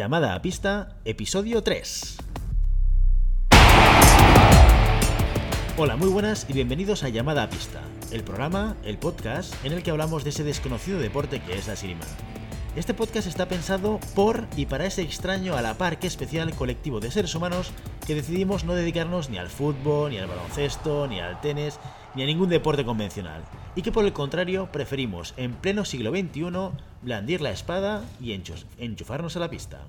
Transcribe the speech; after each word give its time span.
Llamada 0.00 0.34
a 0.34 0.40
pista, 0.40 0.96
episodio 1.04 1.62
3. 1.62 2.16
Hola, 5.76 5.96
muy 5.96 6.08
buenas 6.08 6.46
y 6.48 6.54
bienvenidos 6.54 7.04
a 7.04 7.10
Llamada 7.10 7.42
a 7.42 7.50
pista, 7.50 7.82
el 8.10 8.24
programa, 8.24 8.76
el 8.82 8.96
podcast 8.96 9.54
en 9.62 9.74
el 9.74 9.82
que 9.82 9.90
hablamos 9.90 10.24
de 10.24 10.30
ese 10.30 10.42
desconocido 10.42 10.98
deporte 10.98 11.42
que 11.42 11.52
es 11.52 11.66
la 11.66 11.74
esgrima. 11.74 12.06
Este 12.76 12.94
podcast 12.94 13.26
está 13.26 13.46
pensado 13.46 14.00
por 14.14 14.46
y 14.56 14.64
para 14.64 14.86
ese 14.86 15.02
extraño 15.02 15.54
a 15.54 15.60
la 15.60 15.74
par 15.74 15.98
que 15.98 16.06
especial 16.06 16.54
colectivo 16.54 17.00
de 17.00 17.10
seres 17.10 17.34
humanos 17.34 17.70
que 18.06 18.14
decidimos 18.14 18.64
no 18.64 18.72
dedicarnos 18.72 19.28
ni 19.28 19.36
al 19.36 19.50
fútbol, 19.50 20.12
ni 20.12 20.16
al 20.16 20.28
baloncesto, 20.28 21.08
ni 21.08 21.20
al 21.20 21.42
tenis, 21.42 21.78
ni 22.14 22.22
a 22.22 22.26
ningún 22.26 22.48
deporte 22.48 22.86
convencional, 22.86 23.42
y 23.74 23.82
que 23.82 23.92
por 23.92 24.04
el 24.04 24.12
contrario 24.12 24.70
preferimos 24.72 25.34
en 25.36 25.52
pleno 25.52 25.84
siglo 25.84 26.10
XXI 26.10 26.50
blandir 27.02 27.40
la 27.40 27.50
espada 27.50 28.04
y 28.20 28.32
enchufarnos 28.32 29.36
a 29.36 29.40
la 29.40 29.50
pista. 29.50 29.86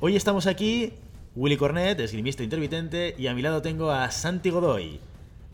Hoy 0.00 0.16
estamos 0.16 0.46
aquí, 0.46 0.94
Willy 1.36 1.56
Cornet, 1.56 2.00
esgrimista 2.00 2.42
intermitente, 2.42 3.14
y 3.18 3.26
a 3.26 3.34
mi 3.34 3.42
lado 3.42 3.62
tengo 3.62 3.90
a 3.90 4.10
Santi 4.10 4.50
Godoy, 4.50 5.00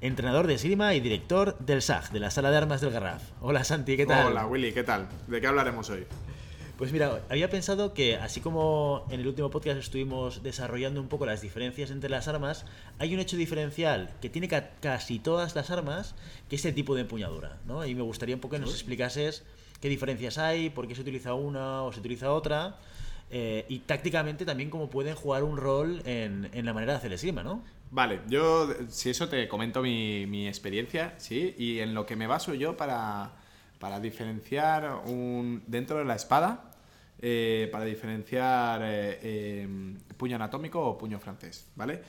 entrenador 0.01 0.47
de 0.47 0.55
esgrima 0.55 0.95
y 0.95 1.01
director 1.01 1.59
del 1.59 1.83
SAG, 1.83 2.12
de 2.12 2.20
la 2.20 2.31
Sala 2.31 2.51
de 2.51 2.56
Armas 2.56 2.81
del 2.81 2.91
Garraf. 2.91 3.23
Hola 3.41 3.65
Santi, 3.65 3.97
¿qué 3.97 4.06
tal? 4.06 4.29
Hola 4.29 4.47
Willy, 4.47 4.73
¿qué 4.73 4.84
tal? 4.84 5.09
¿De 5.27 5.41
qué 5.41 5.47
hablaremos 5.47 5.91
hoy? 5.91 6.06
Pues 6.79 6.93
mira, 6.93 7.23
había 7.29 7.51
pensado 7.51 7.93
que 7.93 8.17
así 8.17 8.41
como 8.41 9.05
en 9.11 9.19
el 9.19 9.27
último 9.27 9.51
podcast 9.51 9.81
estuvimos 9.81 10.45
desarrollando 10.45 11.01
un 11.01 11.09
poco 11.09 11.27
las 11.27 11.41
diferencias 11.41 11.91
entre 11.91 12.09
las 12.09 12.29
armas, 12.29 12.67
hay 13.01 13.13
un 13.15 13.19
hecho 13.21 13.37
diferencial 13.37 14.11
que 14.21 14.31
tiene 14.31 14.47
ca- 14.47 14.71
casi 14.81 15.19
todas 15.19 15.57
las 15.57 15.73
armas, 15.73 16.15
que 16.49 16.55
es 16.55 16.65
el 16.65 16.75
tipo 16.75 16.95
de 16.95 17.01
empuñadura, 17.01 17.59
¿no? 17.67 17.85
Y 17.85 17.97
me 17.97 18.03
gustaría 18.03 18.37
un 18.37 18.41
poco 18.41 18.55
que 18.55 18.61
nos 18.61 18.71
explicases 18.75 19.43
qué 19.81 19.89
diferencias 19.89 20.39
hay, 20.39 20.70
por 20.70 20.87
qué 20.87 20.95
se 20.95 21.01
utiliza 21.01 21.35
una 21.35 21.83
o 21.83 21.93
se 21.93 21.98
utiliza 21.98 22.31
otra, 22.33 22.77
eh, 23.33 23.67
y 23.69 23.81
tácticamente 23.81 24.45
también 24.45 24.70
cómo 24.70 24.89
pueden 24.89 25.17
jugar 25.17 25.42
un 25.42 25.57
rol 25.57 26.01
en, 26.05 26.48
en 26.53 26.65
la 26.65 26.73
manera 26.73 26.92
de 26.92 26.98
hacer 26.98 27.13
esgrima, 27.13 27.42
¿no? 27.42 27.65
Vale, 27.91 28.20
yo 28.29 28.69
si 28.89 29.11
eso 29.11 29.29
te 29.29 29.48
comento 29.48 29.83
mi, 29.83 30.27
mi 30.27 30.47
experiencia, 30.47 31.15
¿sí? 31.19 31.57
Y 31.59 31.81
en 31.81 31.92
lo 31.95 32.07
que 32.07 32.15
me 32.15 32.29
baso 32.29 32.55
yo 32.55 32.77
para, 32.77 33.33
para 33.81 33.98
diferenciar 33.98 35.03
un, 35.07 35.63
dentro 35.67 35.98
de 35.98 36.05
la 36.05 36.15
espada, 36.15 36.67
eh, 37.20 37.69
para 37.72 37.84
diferenciar 37.84 38.80
eh, 38.83 39.19
eh, 39.22 39.69
puño 40.16 40.36
anatómico 40.36 40.80
o 40.80 40.98
puño 40.98 41.19
francés, 41.19 41.66
¿vale? 41.74 42.00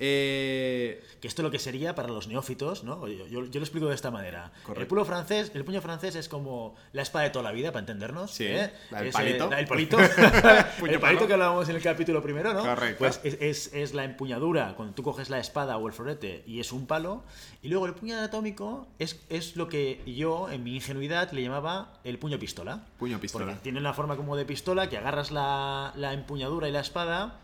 Eh, 0.00 1.02
Que 1.20 1.26
esto 1.26 1.42
lo 1.42 1.50
que 1.50 1.58
sería 1.58 1.96
para 1.96 2.06
los 2.08 2.28
neófitos, 2.28 2.84
¿no? 2.84 3.08
Yo, 3.08 3.26
yo- 3.26 3.44
yo 3.46 3.58
lo 3.60 3.64
explico 3.64 3.88
de 3.88 3.94
esta 3.96 4.12
manera. 4.12 4.52
Correcto. 4.62 4.80
El 4.82 4.86
puño 4.86 5.04
francés, 5.04 5.50
el 5.52 5.64
puño 5.64 5.80
francés 5.80 6.14
es 6.14 6.28
como 6.28 6.76
la 6.92 7.02
espada 7.02 7.24
de 7.24 7.30
toda 7.30 7.42
la 7.42 7.50
vida, 7.50 7.72
para 7.72 7.80
entendernos. 7.80 8.30
Sí, 8.30 8.44
¿eh? 8.46 8.70
la 8.92 8.98
del 9.00 9.08
Es, 9.08 9.14
palito. 9.14 9.44
eh, 9.46 9.50
la 9.50 9.56
del 9.56 9.66
palito. 9.66 9.98
El 10.88 11.00
palito 11.00 11.26
que 11.26 11.32
hablábamos 11.32 11.68
en 11.68 11.74
el 11.74 11.82
capítulo 11.82 12.22
primero, 12.22 12.54
¿no? 12.54 12.62
Correcto. 12.62 12.98
Pues 12.98 13.20
es, 13.24 13.36
es- 13.40 13.74
es 13.74 13.94
la 13.94 14.04
empuñadura, 14.04 14.74
cuando 14.76 14.94
tú 14.94 15.02
coges 15.02 15.28
la 15.28 15.40
espada 15.40 15.76
o 15.76 15.86
el 15.88 15.92
florete 15.92 16.44
y 16.46 16.60
es 16.60 16.70
un 16.72 16.86
palo. 16.86 17.24
Y 17.62 17.68
luego 17.68 17.86
el 17.86 17.94
puño 17.94 18.16
anatómico 18.16 18.86
es, 19.00 19.20
es 19.28 19.56
lo 19.56 19.68
que 19.68 20.00
yo, 20.06 20.48
en 20.50 20.62
mi 20.62 20.76
ingenuidad, 20.76 21.32
le 21.32 21.42
llamaba 21.42 21.94
el 22.04 22.18
puño 22.20 22.38
pistola. 22.38 22.84
Puño 23.00 23.18
pistola. 23.18 23.46
Porque 23.46 23.60
tiene 23.60 23.80
una 23.80 23.92
forma 23.92 24.16
como 24.16 24.36
de 24.36 24.44
pistola, 24.44 24.88
que 24.88 24.96
agarras 24.96 25.32
la, 25.32 25.92
la 25.96 26.12
empuñadura 26.12 26.68
y 26.68 26.72
la 26.72 26.80
espada 26.80 27.40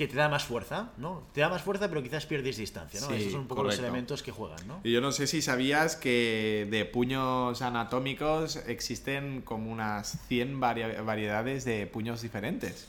que 0.00 0.08
te 0.08 0.16
da 0.16 0.28
más 0.28 0.44
fuerza, 0.44 0.90
¿no? 0.96 1.22
Te 1.34 1.40
da 1.42 1.48
más 1.50 1.62
fuerza, 1.62 1.88
pero 1.88 2.02
quizás 2.02 2.24
pierdes 2.26 2.56
distancia, 2.56 3.00
¿no? 3.02 3.08
Sí, 3.08 3.14
Esos 3.14 3.32
son 3.32 3.40
un 3.42 3.46
poco 3.48 3.62
los 3.62 3.74
correcto. 3.74 3.86
elementos 3.86 4.22
que 4.22 4.32
juegan, 4.32 4.66
¿no? 4.66 4.80
y 4.82 4.92
yo 4.92 5.00
no 5.00 5.12
sé 5.12 5.26
si 5.26 5.42
sabías 5.42 5.94
que 5.96 6.66
de 6.70 6.84
puños 6.86 7.60
anatómicos 7.62 8.56
existen 8.66 9.42
como 9.42 9.70
unas 9.70 10.18
100 10.28 10.60
vari- 10.60 11.04
variedades 11.04 11.64
de 11.64 11.86
puños 11.86 12.22
diferentes. 12.22 12.86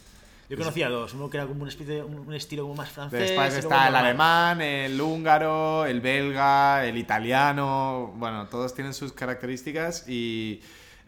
Yo 0.50 0.57
conocía 0.57 0.89
dos, 0.89 1.13
uno 1.13 1.29
que 1.29 1.38
era 1.38 1.47
como 1.47 1.61
una 1.61 1.69
especie 1.69 2.03
un, 2.03 2.19
un 2.27 2.33
estilo 2.33 2.63
como 2.63 2.75
más 2.75 2.89
francés. 2.91 3.19
Después 3.21 3.53
está 3.53 3.88
el 3.88 3.95
alemán, 3.95 4.59
el 4.61 5.00
húngaro, 5.00 5.85
el 5.85 6.01
belga, 6.01 6.85
el 6.85 6.97
italiano. 6.97 8.13
Bueno, 8.17 8.47
todos 8.47 8.73
tienen 8.73 8.94
sus 8.94 9.13
características 9.13 10.07
y 10.09 10.61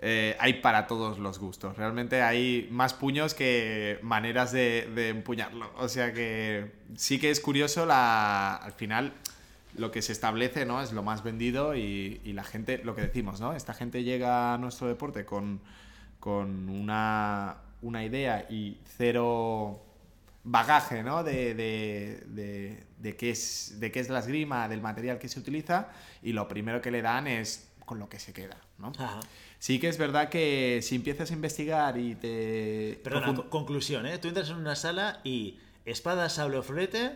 eh, 0.06 0.36
hay 0.38 0.56
para 0.56 0.86
todos 0.86 1.18
los 1.18 1.40
gustos. 1.40 1.78
Realmente 1.78 2.22
hay 2.22 2.68
más 2.72 2.94
puños 2.94 3.34
que 3.34 4.00
maneras 4.02 4.52
de, 4.52 4.90
de 4.94 5.08
empuñarlo. 5.08 5.72
O 5.78 5.88
sea 5.88 6.12
que 6.12 6.74
sí 6.97 7.19
que 7.19 7.31
es 7.31 7.40
curioso 7.40 7.86
la, 7.86 8.53
al 8.56 8.74
final 8.74 9.13
lo 9.78 9.92
que 9.92 10.02
se 10.02 10.12
establece 10.12 10.66
¿no? 10.66 10.81
es 10.81 10.92
lo 10.92 11.03
más 11.03 11.24
vendido 11.24 11.74
y, 11.74 12.19
y 12.25 12.34
la 12.34 12.44
gente, 12.44 12.80
lo 12.84 12.96
que 12.96 13.02
decimos, 13.02 13.40
¿no? 13.40 13.53
Esta 13.53 13.74
gente 13.74 14.03
llega 14.03 14.53
a 14.53 14.58
nuestro 14.58 14.90
deporte 14.90 15.24
con, 15.24 15.62
con 16.19 16.68
una, 16.68 17.59
una 17.81 18.03
idea 18.03 18.46
y 18.50 18.80
cero 18.97 19.86
bagaje 20.44 21.02
¿no? 21.02 21.24
de, 21.24 21.56
de, 21.56 22.24
de, 22.28 22.84
de 22.97 23.16
qué 23.16 23.30
es, 23.30 23.78
de 23.80 23.90
qué 23.90 24.02
es 24.02 24.09
la 24.09 24.19
esgrima, 24.19 24.68
del 24.68 24.81
material 24.81 25.18
que 25.18 25.30
se 25.30 25.40
utiliza 25.40 25.88
y 26.22 26.34
lo 26.34 26.50
primero 26.50 26.81
que 26.81 26.92
le 26.92 27.02
dan 27.02 27.28
es 27.28 27.69
con 27.86 28.00
lo 28.00 28.09
que 28.09 28.19
se 28.19 28.34
queda. 28.34 28.58
¿no? 28.78 28.92
Ajá. 29.00 29.22
Sí 29.63 29.79
que 29.79 29.88
es 29.88 29.97
verdad 29.97 30.28
que 30.28 30.81
si 30.84 30.96
empiezas 30.96 31.31
a 31.31 31.34
investigar 31.34 31.97
y 31.97 32.16
te... 32.16 33.00
Perdona, 33.01 33.44
conclusión, 33.50 34.06
¿eh? 34.06 34.18
Tú 34.18 34.28
entras 34.28 34.50
en 34.50 34.57
una 34.57 34.75
sala 34.75 35.22
y 35.24 35.57
espada, 35.85 36.28
sable 36.28 36.57
o 36.57 36.63
florete, 36.63 37.13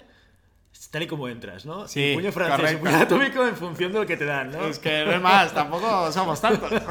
tal 0.89 1.03
y 1.03 1.07
como 1.07 1.27
entras, 1.27 1.65
¿no? 1.65 1.89
Sí, 1.89 2.13
puño 2.15 2.31
francés 2.31 2.55
correcto. 2.57 2.79
puño 2.85 2.95
anatómico 2.95 3.45
en 3.45 3.55
función 3.57 3.91
de 3.91 3.99
lo 3.99 4.05
que 4.05 4.15
te 4.15 4.23
dan, 4.23 4.51
¿no? 4.53 4.65
Es 4.65 4.79
que 4.79 5.03
no 5.03 5.11
es 5.11 5.21
más, 5.21 5.53
tampoco 5.53 6.09
somos 6.13 6.39
tantos. 6.39 6.71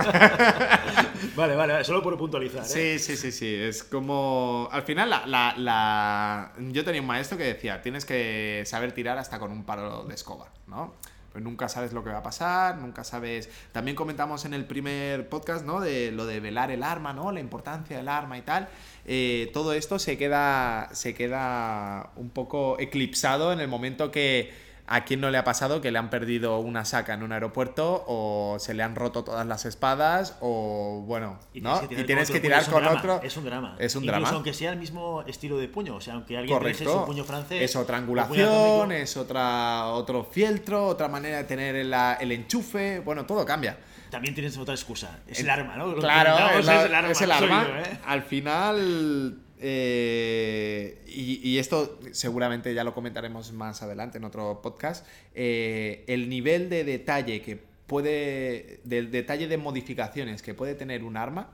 Vale, 1.35 1.55
vale, 1.57 1.73
vale, 1.73 1.85
solo 1.85 2.03
por 2.03 2.17
puntualizar, 2.19 2.63
¿eh? 2.65 2.99
Sí, 2.99 2.99
sí, 2.99 3.17
sí, 3.17 3.33
sí. 3.33 3.55
Es 3.55 3.83
como. 3.85 4.69
Al 4.71 4.83
final, 4.83 5.09
la, 5.11 5.27
la- 5.27 5.55
la- 5.57 6.53
yo 6.71 6.85
tenía 6.85 7.01
un 7.01 7.07
maestro 7.07 7.37
que 7.39 7.45
decía: 7.45 7.81
tienes 7.83 8.05
que 8.05 8.63
saber 8.67 8.93
tirar 8.93 9.17
hasta 9.19 9.39
con 9.39 9.51
un 9.53 9.65
palo 9.65 10.05
de 10.05 10.15
escoba, 10.15 10.51
¿no? 10.67 10.95
Nunca 11.41 11.69
sabes 11.69 11.93
lo 11.93 12.03
que 12.03 12.11
va 12.11 12.19
a 12.19 12.23
pasar, 12.23 12.79
nunca 12.79 13.05
sabes. 13.05 13.49
También 13.73 13.97
comentamos 13.97 14.45
en 14.45 14.55
el 14.55 14.65
primer 14.65 15.29
podcast, 15.29 15.65
¿no? 15.65 15.81
De 15.81 16.13
lo 16.13 16.27
de 16.27 16.41
velar 16.41 16.71
el 16.71 16.83
arma, 16.83 17.13
¿no? 17.13 17.33
La 17.33 17.41
importancia 17.41 17.97
del 17.97 18.09
arma 18.09 18.39
y 18.39 18.43
tal. 18.43 18.69
Eh, 19.05 19.51
todo 19.53 19.73
esto 19.73 19.99
se 19.99 20.19
queda, 20.19 20.89
se 20.93 21.15
queda 21.15 22.11
un 22.17 22.31
poco 22.31 22.79
eclipsado 22.79 23.53
en 23.53 23.61
el 23.61 23.69
momento 23.69 24.11
que 24.11 24.66
a 24.89 25.05
quien 25.05 25.21
no 25.21 25.31
le 25.31 25.39
ha 25.39 25.43
pasado 25.45 25.81
que 25.81 25.91
le 25.91 25.99
han 25.99 26.11
perdido 26.11 26.59
una 26.61 26.85
saca 26.85 27.15
en 27.15 27.23
un 27.25 27.33
aeropuerto 27.33 28.05
o 28.07 28.57
se 28.61 28.73
le 28.73 28.83
han 28.85 28.95
roto 28.95 29.25
todas 29.25 29.45
las 29.47 29.65
espadas 29.65 30.37
o 30.41 31.03
bueno, 31.07 31.39
Y 31.53 31.61
¿no? 31.61 31.79
tienes 31.81 31.89
que 31.89 31.89
tirar, 31.89 32.03
y 32.03 32.07
tienes 32.07 32.27
con 32.29 32.35
que 32.35 32.41
tirar 32.41 32.65
con 32.65 32.85
es 32.85 32.91
un 32.91 32.97
otro. 32.99 33.13
drama, 33.15 33.23
Es 33.27 33.37
un 33.37 33.45
drama. 33.45 33.77
Es 33.81 33.97
un 33.97 34.05
Incluso 34.05 34.21
drama. 34.21 34.37
aunque 34.37 34.55
sea 34.55 34.71
el 34.73 34.79
mismo 34.79 35.23
estilo 35.27 35.59
de 35.59 35.69
puño. 35.69 35.97
O 35.97 36.01
sea, 36.01 36.15
aunque 36.15 36.37
alguien 36.39 36.57
Correcto. 36.57 37.01
su 37.01 37.05
puño 37.07 37.25
francés. 37.25 37.63
Es 37.63 37.75
otra 37.77 37.97
angulación, 37.97 38.93
es 38.93 39.17
otra, 39.17 39.87
otro 39.87 40.25
fieltro, 40.25 40.87
otra 40.87 41.09
manera 41.09 41.39
de 41.39 41.45
tener 41.45 41.85
la- 41.87 42.15
el 42.21 42.31
enchufe. 42.33 43.01
Bueno, 43.01 43.27
todo 43.27 43.45
cambia. 43.45 43.77
También 44.11 44.35
tienes 44.35 44.57
otra 44.57 44.73
excusa. 44.75 45.19
Es 45.27 45.41
el 45.41 45.51
arma, 45.51 45.77
¿no? 45.77 45.89
Lo 45.89 45.97
Claro, 45.99 46.59
es, 46.59 46.65
la- 46.65 46.85
es 47.11 47.21
el 47.21 47.33
arma. 47.33 47.63
el 47.63 47.69
yo, 47.85 47.91
¿eh? 47.91 47.99
Al 48.07 48.23
final. 48.23 49.39
Eh, 49.61 51.03
y, 51.07 51.59
esto 51.59 51.99
seguramente 52.13 52.75
ya 52.75 52.85
lo 52.85 52.95
comentaremos 52.95 53.53
más 53.53 53.83
adelante 53.83 54.19
en 54.19 54.25
otro 54.25 54.61
podcast. 54.63 55.07
eh, 55.35 56.05
el 56.07 56.29
nivel 56.29 56.69
de 56.69 56.85
detalle 56.85 57.43
que 57.43 57.59
puede. 57.87 58.81
del 58.85 59.11
detalle 59.11 59.49
de 59.49 59.57
modificaciones 59.57 60.43
que 60.43 60.55
puede 60.55 60.75
tener 60.75 61.05
un 61.05 61.17
arma 61.17 61.51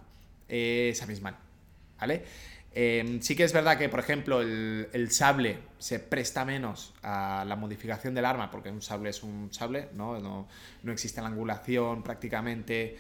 es 0.49 1.03
abismal. 1.03 1.37
¿Vale? 2.01 2.25
Eh, 2.75 3.19
sí 3.21 3.37
que 3.37 3.45
es 3.45 3.53
verdad 3.53 3.79
que, 3.79 3.89
por 3.89 4.01
ejemplo, 4.01 4.41
el, 4.41 4.89
el 4.93 5.11
sable 5.11 5.59
se 5.79 5.99
presta 5.99 6.45
menos 6.45 6.95
a 7.03 7.45
la 7.47 7.55
modificación 7.55 8.15
del 8.15 8.25
arma, 8.25 8.51
porque 8.51 8.71
un 8.71 8.81
sable 8.83 9.11
es 9.11 9.23
un 9.23 9.53
sable, 9.53 9.89
¿no? 9.95 10.19
No, 10.21 10.49
no 10.83 10.93
existe 10.93 11.21
la 11.21 11.29
angulación 11.29 12.03
prácticamente. 12.03 12.97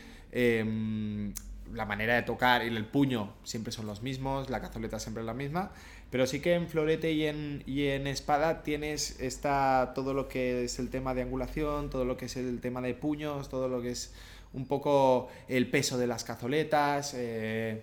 La 1.73 1.85
manera 1.87 2.15
de 2.15 2.23
tocar 2.23 2.65
y 2.65 2.69
el 2.69 2.85
puño 2.85 3.35
siempre 3.45 3.73
son 3.73 3.87
los 3.87 4.03
mismos, 4.03 4.51
la 4.51 4.61
cazoleta 4.61 4.99
siempre 4.99 5.23
es 5.23 5.27
la 5.27 5.35
misma, 5.35 5.73
pero 6.11 6.27
sí 6.27 6.41
que 6.41 6.55
en 6.55 6.69
florete 6.69 7.13
y 7.13 7.27
en, 7.27 7.63
y 7.67 7.87
en 7.87 8.07
espada 8.07 8.63
tienes 8.63 9.19
esta, 9.21 9.93
todo 9.95 10.15
lo 10.15 10.29
que 10.29 10.65
es 10.65 10.79
el 10.79 10.91
tema 10.91 11.15
de 11.15 11.23
angulación, 11.23 11.91
todo 11.91 12.05
lo 12.05 12.17
que 12.17 12.27
es 12.27 12.37
el 12.37 12.61
tema 12.61 12.81
de 12.81 12.95
puños, 12.95 13.49
todo 13.49 13.69
lo 13.69 13.81
que 13.81 13.91
es 13.91 14.13
un 14.53 14.67
poco 14.67 15.29
el 15.49 15.69
peso 15.71 15.97
de 15.97 16.07
las 16.07 16.25
cazoletas. 16.25 17.15
eh, 17.17 17.83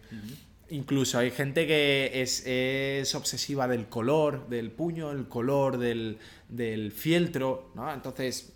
Incluso 0.72 1.18
hay 1.18 1.32
gente 1.32 1.66
que 1.66 2.22
es, 2.22 2.46
es 2.46 3.16
obsesiva 3.16 3.68
del 3.68 3.88
color 3.88 4.48
del 4.50 4.70
puño, 4.70 5.10
el 5.12 5.28
color 5.28 5.80
del, 5.80 6.20
del 6.48 6.92
fieltro, 6.92 7.72
¿no? 7.74 7.92
Entonces, 7.92 8.54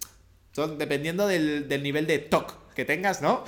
son, 0.51 0.77
dependiendo 0.77 1.25
del, 1.25 1.67
del 1.67 1.81
nivel 1.81 2.05
de 2.05 2.19
TOC 2.19 2.62
que 2.73 2.85
tengas, 2.85 3.21
¿no? 3.21 3.43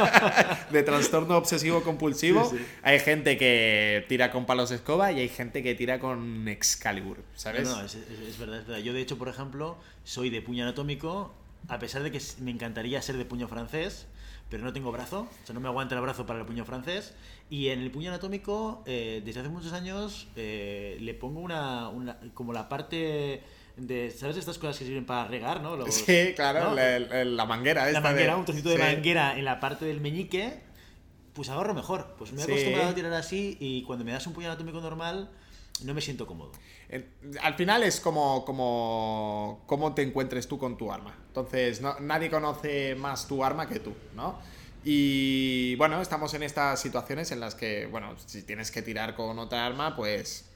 de 0.70 0.82
trastorno 0.82 1.36
obsesivo 1.36 1.82
compulsivo, 1.82 2.48
Sí, 2.50 2.58
sí. 2.58 2.64
hay 2.82 3.00
gente 3.00 3.36
que 3.36 4.04
tira 4.08 4.30
con 4.30 4.46
palos 4.46 4.70
de 4.70 4.76
escoba 4.76 5.12
y 5.12 5.20
hay 5.20 5.28
gente 5.28 5.62
que 5.62 5.74
tira 5.74 5.98
con 5.98 6.46
Excalibur, 6.48 7.18
¿sabes? 7.34 7.68
No, 7.68 7.76
no, 7.76 7.84
es, 7.84 7.94
verdad, 8.38 8.58
es 8.60 8.66
verdad. 8.66 8.78
Yo, 8.78 8.92
de 8.92 9.00
hecho, 9.00 9.18
por 9.18 9.28
ejemplo, 9.28 9.76
soy 10.04 10.30
de 10.30 10.42
puño 10.42 10.64
anatómico 10.64 11.32
a 11.68 11.78
pesar 11.78 12.02
de 12.02 12.10
que 12.10 12.20
me 12.40 12.50
encantaría 12.50 13.02
ser 13.02 13.16
de 13.16 13.24
puño 13.24 13.48
francés, 13.48 14.06
pero 14.48 14.64
no 14.64 14.72
tengo 14.72 14.90
brazo, 14.92 15.28
o 15.42 15.46
sea, 15.46 15.54
no 15.54 15.60
me 15.60 15.68
aguanta 15.68 15.94
el 15.94 16.00
brazo 16.00 16.24
para 16.24 16.38
el 16.40 16.46
puño 16.46 16.64
francés. 16.64 17.14
Y 17.50 17.68
en 17.68 17.80
el 17.80 17.90
puño 17.90 18.10
anatómico, 18.10 18.82
eh, 18.86 19.22
desde 19.24 19.40
hace 19.40 19.48
muchos 19.48 19.72
años, 19.72 20.28
eh, 20.36 20.96
le 21.00 21.14
pongo 21.14 21.40
una, 21.40 21.88
una, 21.88 22.18
como 22.34 22.52
la 22.52 22.68
parte 22.68 23.42
de, 23.78 24.10
¿sabes? 24.10 24.36
Estas 24.36 24.58
cosas 24.58 24.78
que 24.78 24.84
sirven 24.84 25.06
para 25.06 25.26
regar, 25.28 25.60
¿no? 25.62 25.78
sí, 25.90 26.32
claro, 26.34 26.74
la, 26.74 27.44
manguera. 27.46 27.90
la 27.90 28.00
manguera, 28.00 28.36
un 28.36 28.44
trocito 28.44 28.70
de 28.70 28.78
manguera 28.78 29.38
en 29.38 29.44
la 29.44 29.60
parte 29.60 29.84
del 29.84 30.00
meñique, 30.00 30.60
pues 31.32 31.48
ahorro 31.48 31.74
mejor. 31.74 32.14
Pues 32.18 32.32
me 32.32 32.40
he 32.40 32.44
acostumbrado 32.44 32.90
a 32.90 32.94
tirar 32.94 33.12
así 33.14 33.56
y 33.60 33.82
cuando 33.82 34.04
me 34.04 34.12
das 34.12 34.26
un 34.26 34.32
puño 34.32 34.48
anatómico 34.48 34.80
normal, 34.80 35.30
no 35.84 35.94
me 35.94 36.00
siento 36.00 36.26
cómodo. 36.26 36.52
Al 37.42 37.54
final 37.54 37.82
es 37.82 38.00
como, 38.00 38.44
como, 38.44 39.62
como 39.66 39.94
te 39.94 40.02
encuentres 40.02 40.48
tú 40.48 40.58
con 40.58 40.76
tu 40.76 40.90
arma. 40.90 41.14
Entonces, 41.28 41.80
nadie 42.00 42.30
conoce 42.30 42.94
más 42.94 43.28
tu 43.28 43.44
arma 43.44 43.68
que 43.68 43.78
tú, 43.78 43.94
¿no? 44.14 44.38
Y 44.84 45.74
bueno, 45.76 46.00
estamos 46.00 46.32
en 46.34 46.42
estas 46.42 46.80
situaciones 46.80 47.30
en 47.30 47.40
las 47.40 47.54
que, 47.54 47.86
bueno, 47.86 48.14
si 48.26 48.42
tienes 48.42 48.70
que 48.70 48.80
tirar 48.82 49.14
con 49.14 49.38
otra 49.38 49.66
arma, 49.66 49.94
pues 49.94 50.47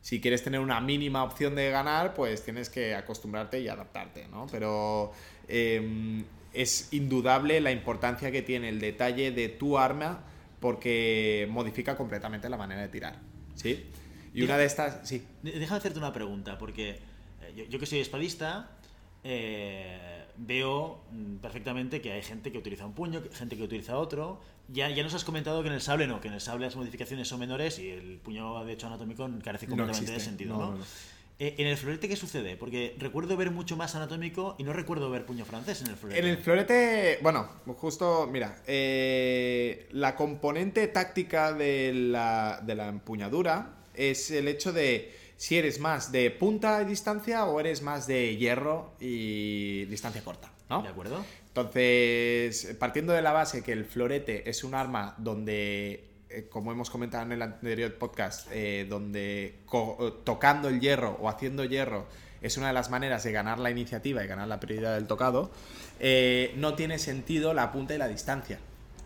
si 0.00 0.20
quieres 0.20 0.42
tener 0.42 0.60
una 0.60 0.80
mínima 0.80 1.24
opción 1.24 1.54
de 1.54 1.70
ganar, 1.70 2.14
pues 2.14 2.44
tienes 2.44 2.70
que 2.70 2.94
acostumbrarte 2.94 3.60
y 3.60 3.68
adaptarte, 3.68 4.28
¿no? 4.28 4.46
Pero 4.50 5.12
em, 5.48 6.24
es 6.52 6.92
indudable 6.92 7.60
la 7.60 7.72
importancia 7.72 8.30
que 8.30 8.42
tiene 8.42 8.68
el 8.68 8.80
detalle 8.80 9.30
de 9.32 9.48
tu 9.48 9.78
arma 9.78 10.24
porque 10.60 11.46
modifica 11.50 11.96
completamente 11.96 12.48
la 12.48 12.56
manera 12.56 12.80
de 12.82 12.88
tirar, 12.88 13.16
¿sí? 13.54 13.86
Y 14.32 14.42
una 14.42 14.58
de 14.58 14.66
estas, 14.66 15.08
sí. 15.08 15.24
Déjame 15.42 15.78
hacerte 15.78 15.98
una 15.98 16.12
pregunta, 16.12 16.58
porque 16.58 16.98
eh, 17.42 17.66
yo, 17.70 17.78
que 17.78 17.86
soy 17.86 18.00
espadista, 18.00 18.75
eh, 19.28 20.24
veo 20.36 21.00
mm, 21.10 21.36
perfectamente 21.38 22.00
que 22.00 22.12
hay 22.12 22.22
gente 22.22 22.52
que 22.52 22.58
utiliza 22.58 22.86
un 22.86 22.92
puño, 22.92 23.20
gente 23.32 23.56
que 23.56 23.64
utiliza 23.64 23.98
otro. 23.98 24.40
Ya, 24.68 24.88
ya 24.88 25.02
nos 25.02 25.14
has 25.14 25.24
comentado 25.24 25.62
que 25.62 25.68
en 25.68 25.74
el 25.74 25.80
sable 25.80 26.06
no, 26.06 26.20
que 26.20 26.28
en 26.28 26.34
el 26.34 26.40
sable 26.40 26.66
las 26.66 26.76
modificaciones 26.76 27.26
son 27.26 27.40
menores 27.40 27.80
y 27.80 27.90
el 27.90 28.18
puño, 28.18 28.64
de 28.64 28.72
hecho, 28.72 28.86
anatómico 28.86 29.28
carece 29.42 29.66
completamente 29.66 30.12
de 30.12 30.20
sentido, 30.20 30.56
¿no? 30.56 30.78
Eh, 31.38 31.56
¿En 31.58 31.66
el 31.66 31.76
florete 31.76 32.08
qué 32.08 32.16
sucede? 32.16 32.56
Porque 32.56 32.94
recuerdo 32.98 33.36
ver 33.36 33.50
mucho 33.50 33.76
más 33.76 33.94
anatómico 33.96 34.54
y 34.58 34.62
no 34.62 34.72
recuerdo 34.72 35.10
ver 35.10 35.26
puño 35.26 35.44
francés 35.44 35.82
en 35.82 35.88
el 35.88 35.96
florete. 35.96 36.20
En 36.20 36.26
el 36.28 36.38
florete, 36.38 37.18
bueno, 37.20 37.48
justo, 37.76 38.28
mira, 38.30 38.62
la 38.66 40.14
componente 40.14 40.86
táctica 40.86 41.52
de 41.52 41.92
la, 41.92 42.62
de 42.64 42.74
la 42.76 42.88
empuñadura 42.88 43.76
es 43.92 44.30
el 44.30 44.48
hecho 44.48 44.72
de 44.72 45.25
si 45.36 45.56
eres 45.58 45.80
más 45.80 46.12
de 46.12 46.30
punta 46.30 46.82
y 46.82 46.86
distancia 46.86 47.44
o 47.44 47.60
eres 47.60 47.82
más 47.82 48.06
de 48.06 48.36
hierro 48.36 48.94
y 49.00 49.84
distancia 49.86 50.22
corta, 50.22 50.50
¿no? 50.68 50.82
De 50.82 50.88
acuerdo. 50.88 51.24
Entonces, 51.48 52.76
partiendo 52.78 53.12
de 53.12 53.22
la 53.22 53.32
base 53.32 53.62
que 53.62 53.72
el 53.72 53.84
florete 53.84 54.48
es 54.48 54.64
un 54.64 54.74
arma 54.74 55.14
donde, 55.18 56.08
eh, 56.28 56.48
como 56.50 56.72
hemos 56.72 56.90
comentado 56.90 57.24
en 57.24 57.32
el 57.32 57.42
anterior 57.42 57.94
podcast, 57.94 58.48
eh, 58.52 58.86
donde 58.88 59.60
tocando 60.24 60.68
el 60.68 60.80
hierro 60.80 61.18
o 61.20 61.28
haciendo 61.28 61.64
hierro 61.64 62.06
es 62.42 62.56
una 62.56 62.68
de 62.68 62.72
las 62.74 62.90
maneras 62.90 63.24
de 63.24 63.32
ganar 63.32 63.58
la 63.58 63.70
iniciativa 63.70 64.22
y 64.22 64.26
ganar 64.26 64.48
la 64.48 64.60
prioridad 64.60 64.94
del 64.94 65.06
tocado, 65.06 65.50
eh, 65.98 66.52
no 66.56 66.74
tiene 66.74 66.98
sentido 66.98 67.54
la 67.54 67.72
punta 67.72 67.94
y 67.94 67.98
la 67.98 68.08
distancia. 68.08 68.58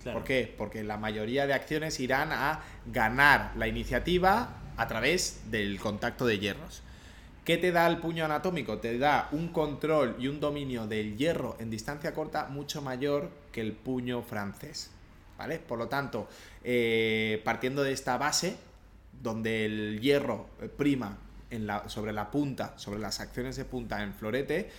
¿Por 0.03 0.25
qué? 0.25 0.53
Porque 0.56 0.82
la 0.82 0.97
mayoría 0.97 1.47
de 1.47 1.53
acciones 1.53 2.00
irán 2.00 2.32
a 2.32 2.62
ganar 2.87 3.53
la 3.56 3.69
iniciativa 3.69 4.60
a 4.81 4.88
través 4.88 5.43
del 5.50 5.79
contacto 5.79 6.25
de 6.25 6.38
hierros. 6.38 6.81
¿Qué 7.44 7.59
te 7.59 7.71
da 7.71 7.87
el 7.87 7.99
puño 7.99 8.25
anatómico? 8.25 8.79
Te 8.79 8.97
da 8.97 9.29
un 9.31 9.49
control 9.49 10.17
y 10.19 10.27
un 10.27 10.41
dominio 10.41 10.87
del 10.87 11.19
hierro 11.19 11.55
en 11.61 11.69
distancia 11.69 12.15
corta 12.15 12.47
mucho 12.47 12.81
mayor 12.81 13.29
que 13.53 13.61
el 13.61 13.73
puño 13.73 14.23
francés. 14.23 14.91
¿Vale? 15.37 15.59
Por 15.59 15.79
lo 15.79 15.88
tanto, 15.88 16.29
eh, 16.65 17.43
partiendo 17.44 17.82
de 17.82 17.93
esta 17.93 18.17
base, 18.17 18.56
donde 19.23 19.67
el 19.67 20.00
hierro 20.00 20.49
eh, 20.62 20.69
prima 20.69 21.19
sobre 21.88 22.15
la 22.15 22.31
punta, 22.31 22.79
sobre 22.79 23.00
las 23.00 23.21
acciones 23.21 23.56
de 23.56 23.67
punta 23.67 24.03
en 24.03 24.15
florete, 24.15 24.71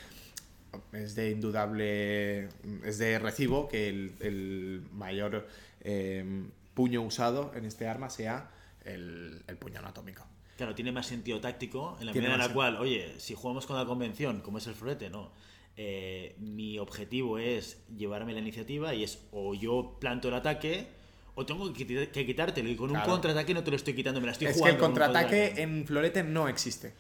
es 0.94 1.14
de 1.14 1.30
indudable, 1.30 2.50
es 2.84 2.98
de 2.98 3.20
recibo 3.20 3.70
que 3.70 3.88
el, 3.88 4.84
mayor 4.94 5.48
eh, 5.82 6.26
puño 6.74 7.04
usado 7.04 7.52
en 7.54 7.66
este 7.66 7.88
arma 7.88 8.10
sea 8.10 8.50
el, 8.86 9.44
puño 9.60 9.80
anatómico. 9.80 10.26
Claro, 10.58 10.76
tiene 10.76 10.92
más 10.92 11.08
sentido 11.08 11.40
táctico 11.40 11.98
en 12.00 12.08
la 12.08 12.14
medida 12.14 12.34
en 12.34 12.40
la 12.40 12.54
cual, 12.54 12.78
oye, 12.78 13.16
si 13.18 13.34
jugamos 13.34 13.66
con 13.66 13.78
la 13.78 13.86
convención, 13.86 14.42
como 14.42 14.58
es 14.60 14.68
el 14.68 14.76
florete, 14.76 15.10
no. 15.10 15.32
Eh, 15.78 16.36
mi 16.38 16.78
objetivo 16.78 17.40
es 17.40 17.82
llevarme 17.96 18.34
la 18.34 18.40
iniciativa 18.40 18.94
y 18.94 19.04
es 19.04 19.24
o 19.32 19.54
yo 19.54 19.98
planto 20.00 20.28
el 20.28 20.34
ataque 20.34 20.88
o 21.34 21.46
tengo 21.46 21.72
que, 21.74 21.86
quitártelo 21.86 22.70
y 22.70 22.76
con 22.76 22.92
un 22.92 23.02
contraataque 23.02 23.54
no 23.54 23.64
te 23.64 23.72
lo 23.72 23.78
estoy 23.78 23.96
quitando, 23.96 24.20
me 24.20 24.28
la 24.28 24.34
estoy 24.34 24.48
jugando. 24.48 24.66
Es 24.66 24.72
que 24.72 24.76
el 24.76 24.82
contraataque 24.82 25.54
en 25.62 25.86
florete 25.88 26.24
no 26.24 26.48
existe. 26.50 26.94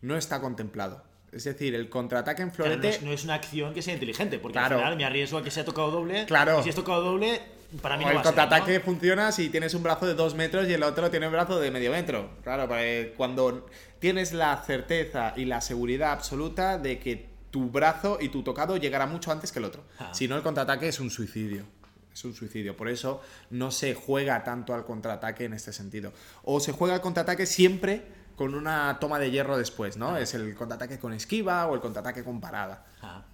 No 0.00 0.16
está 0.16 0.40
contemplado. 0.40 1.04
Es 1.30 1.44
decir, 1.44 1.74
el 1.74 1.90
contraataque 1.90 2.42
en 2.42 2.52
florete. 2.52 3.00
no, 3.02 3.12
es, 3.12 3.24
una 3.24 3.34
acción 3.34 3.74
que 3.74 3.82
sea 3.82 3.92
inteligente, 3.92 4.38
porque 4.38 4.58
al 4.58 4.74
final 4.74 4.96
me 4.96 5.04
arriesgo 5.04 5.38
a 5.38 5.44
que 5.44 5.50
sea 5.50 5.64
tocado 5.64 5.90
doble. 5.90 6.24
Claro. 6.24 6.60
Y 6.60 6.62
si 6.62 6.70
es 6.70 6.74
tocado 6.74 7.02
doble, 7.02 7.42
para 7.82 7.96
mí 7.96 8.04
o 8.04 8.08
no 8.08 8.14
el 8.14 8.22
contraataque 8.22 8.80
funciona 8.80 9.30
si 9.30 9.50
tienes 9.50 9.74
un 9.74 9.82
brazo 9.82 10.06
de 10.06 10.14
dos 10.14 10.34
metros 10.34 10.68
y 10.68 10.72
el 10.72 10.82
otro 10.82 11.10
tiene 11.10 11.26
un 11.26 11.32
brazo 11.32 11.60
de 11.60 11.70
medio 11.70 11.90
metro. 11.90 12.30
Claro, 12.42 12.68
cuando 13.16 13.66
tienes 13.98 14.32
la 14.32 14.62
certeza 14.64 15.34
y 15.36 15.44
la 15.44 15.60
seguridad 15.60 16.12
absoluta 16.12 16.78
de 16.78 16.98
que 16.98 17.28
tu 17.50 17.70
brazo 17.70 18.18
y 18.20 18.28
tu 18.28 18.42
tocado 18.42 18.76
llegará 18.76 19.06
mucho 19.06 19.32
antes 19.32 19.52
que 19.52 19.58
el 19.58 19.66
otro. 19.66 19.82
Ah. 19.98 20.10
Si 20.12 20.28
no, 20.28 20.36
el 20.36 20.42
contraataque 20.42 20.88
es 20.88 21.00
un 21.00 21.10
suicidio. 21.10 21.64
Es 22.12 22.24
un 22.24 22.34
suicidio. 22.34 22.76
Por 22.76 22.88
eso 22.88 23.20
no 23.50 23.70
se 23.70 23.94
juega 23.94 24.42
tanto 24.44 24.74
al 24.74 24.84
contraataque 24.84 25.44
en 25.44 25.52
este 25.52 25.72
sentido. 25.72 26.12
O 26.44 26.60
se 26.60 26.72
juega 26.72 26.94
al 26.94 27.00
contraataque 27.00 27.46
siempre 27.46 28.02
con 28.34 28.54
una 28.54 28.98
toma 29.00 29.18
de 29.18 29.30
hierro 29.30 29.58
después, 29.58 29.96
¿no? 29.96 30.16
Es 30.16 30.34
el 30.34 30.54
contraataque 30.54 30.98
con 30.98 31.12
esquiva 31.12 31.66
o 31.66 31.74
el 31.74 31.80
contraataque 31.80 32.24
con 32.24 32.40
parada. 32.40 32.86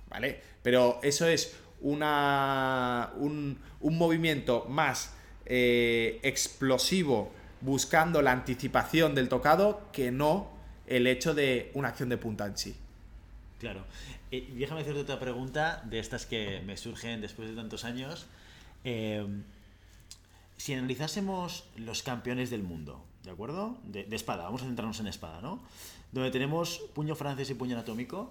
¿Vale? 0.09 0.41
Pero 0.63 0.99
eso 1.03 1.27
es 1.27 1.55
una, 1.85 3.13
un, 3.17 3.59
movimiento 3.81 4.67
más 4.69 5.15
eh, 5.47 6.19
explosivo 6.23 7.31
buscando 7.61 8.23
la 8.23 8.33
anticipación 8.33 9.15
del 9.15 9.29
tocado 9.29 9.83
que 9.93 10.11
no 10.11 10.49
el 10.87 11.07
hecho 11.07 11.35
de 11.35 11.71
una 11.75 11.89
acción 11.89 12.09
de 12.09 12.17
punta 12.17 12.47
en 12.47 12.59
sí. 12.59 12.75
Claro. 13.61 13.85
Eh, 14.31 14.53
déjame 14.57 14.81
hacerte 14.81 15.01
otra 15.01 15.21
pregunta 15.21 15.83
de 15.85 15.99
estas 15.99 16.27
que 16.27 16.63
me 16.67 16.77
surgen 16.77 17.21
después 17.21 17.49
de 17.49 17.55
tantos 17.55 17.85
años. 17.85 18.27
Eh, 18.85 19.27
si 20.56 20.73
analizásemos 20.73 21.65
los 21.77 22.03
campeones 22.03 22.51
del 22.51 22.63
mundo, 22.63 23.05
¿de 23.25 23.31
acuerdo? 23.31 23.77
De, 23.85 24.06
espada, 24.13 24.44
vamos 24.44 24.63
a 24.63 24.67
centrarnos 24.67 25.01
en 25.01 25.06
espada, 25.06 25.41
¿no? 25.43 25.61
Donde 26.13 26.31
tenemos 26.31 26.81
puño 26.94 27.15
francés 27.15 27.51
y 27.51 27.55
puño 27.55 27.77
anatómico. 27.77 28.31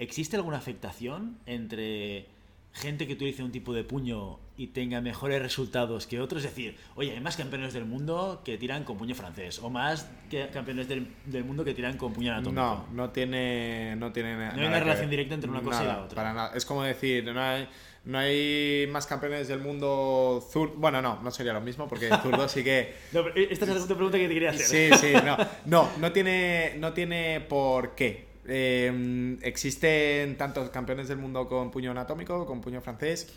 ¿Existe 0.00 0.36
alguna 0.36 0.56
afectación 0.56 1.36
entre 1.44 2.24
gente 2.72 3.06
que 3.06 3.12
utilice 3.12 3.42
un 3.42 3.52
tipo 3.52 3.74
de 3.74 3.84
puño 3.84 4.38
y 4.56 4.68
tenga 4.68 5.02
mejores 5.02 5.42
resultados 5.42 6.06
que 6.06 6.20
otros? 6.22 6.42
Es 6.42 6.50
decir, 6.50 6.74
oye, 6.94 7.12
hay 7.12 7.20
más 7.20 7.36
campeones 7.36 7.74
del 7.74 7.84
mundo 7.84 8.40
que 8.42 8.56
tiran 8.56 8.84
con 8.84 8.96
puño 8.96 9.14
francés 9.14 9.58
o 9.58 9.68
más 9.68 10.10
que 10.30 10.48
campeones 10.48 10.88
del, 10.88 11.44
mundo 11.44 11.66
que 11.66 11.74
tiran 11.74 11.98
con 11.98 12.14
puño 12.14 12.32
anatómico. 12.32 12.62
No, 12.62 12.86
no 12.94 13.10
tiene, 13.10 13.94
no 13.96 14.10
tiene 14.10 14.36
No 14.36 14.62
hay 14.62 14.68
una 14.68 14.80
relación 14.80 15.10
directa 15.10 15.34
entre 15.34 15.50
una 15.50 15.60
cosa 15.60 15.84
y 15.84 15.86
la 15.86 16.02
otra. 16.02 16.16
Para 16.16 16.32
nada. 16.32 16.52
Es 16.54 16.64
como 16.64 16.82
decir, 16.82 17.22
no 17.26 17.38
hay 17.38 17.68
no 18.06 18.18
hay 18.18 18.88
más 18.90 19.06
campeones 19.06 19.48
del 19.48 19.60
mundo 19.60 20.42
zurdo. 20.50 20.76
Bueno, 20.78 21.02
no, 21.02 21.20
no 21.22 21.30
sería 21.30 21.52
lo 21.52 21.60
mismo 21.60 21.86
porque 21.86 22.08
zurdo 22.22 22.48
sí 22.48 22.64
que. 22.64 22.94
esta 23.12 23.66
es 23.66 23.68
la 23.68 23.74
segunda 23.74 23.94
pregunta 23.96 24.16
que 24.16 24.28
te 24.28 24.32
quería 24.32 24.50
hacer. 24.50 24.96
Sí, 24.96 24.98
sí, 24.98 25.12
no. 25.26 25.36
No, 25.66 25.90
no 25.98 26.10
tiene, 26.10 26.76
no 26.78 26.94
tiene 26.94 27.42
por 27.42 27.94
qué. 27.94 28.29
Em, 28.46 29.38
existen 29.42 30.36
tantos 30.36 30.70
campeones 30.70 31.08
del 31.08 31.18
mundo 31.18 31.48
con 31.48 31.70
puño 31.70 31.90
anatómico, 31.90 32.46
con 32.46 32.60
puño 32.60 32.80
francés. 32.80 33.32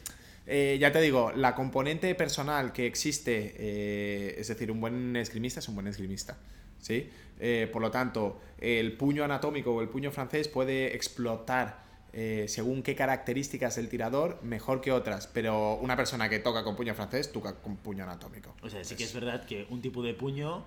Eh, 0.45 0.77
ya 0.79 0.91
te 0.91 0.99
digo, 1.01 1.31
la 1.31 1.55
componente 1.55 2.13
personal 2.15 2.73
que 2.73 2.85
existe, 2.85 3.55
eh, 3.57 4.35
es 4.37 4.47
decir, 4.47 4.71
un 4.71 4.81
buen 4.81 5.15
esgrimista 5.15 5.59
es 5.59 5.67
un 5.67 5.75
buen 5.75 5.87
esgrimista. 5.87 6.37
¿sí? 6.79 7.09
Eh, 7.39 7.69
por 7.71 7.81
lo 7.81 7.89
tanto, 7.91 8.39
el 8.59 8.93
puño 8.93 9.23
anatómico 9.23 9.73
o 9.73 9.81
el 9.81 9.89
puño 9.89 10.11
francés 10.11 10.47
puede 10.47 10.95
explotar 10.95 11.81
eh, 12.15 12.45
según 12.47 12.83
qué 12.83 12.95
características 12.95 13.75
del 13.75 13.89
tirador, 13.89 14.39
mejor 14.43 14.81
que 14.81 14.91
otras. 14.91 15.27
Pero 15.27 15.75
una 15.75 15.95
persona 15.95 16.29
que 16.29 16.39
toca 16.39 16.63
con 16.63 16.75
puño 16.75 16.93
francés, 16.93 17.31
toca 17.31 17.55
con 17.55 17.77
puño 17.77 18.03
anatómico. 18.03 18.53
O 18.61 18.69
sea, 18.69 18.83
sí 18.83 18.95
que 18.95 19.03
es 19.03 19.13
verdad 19.13 19.45
que 19.45 19.65
un 19.69 19.81
tipo 19.81 20.03
de 20.03 20.13
puño 20.13 20.63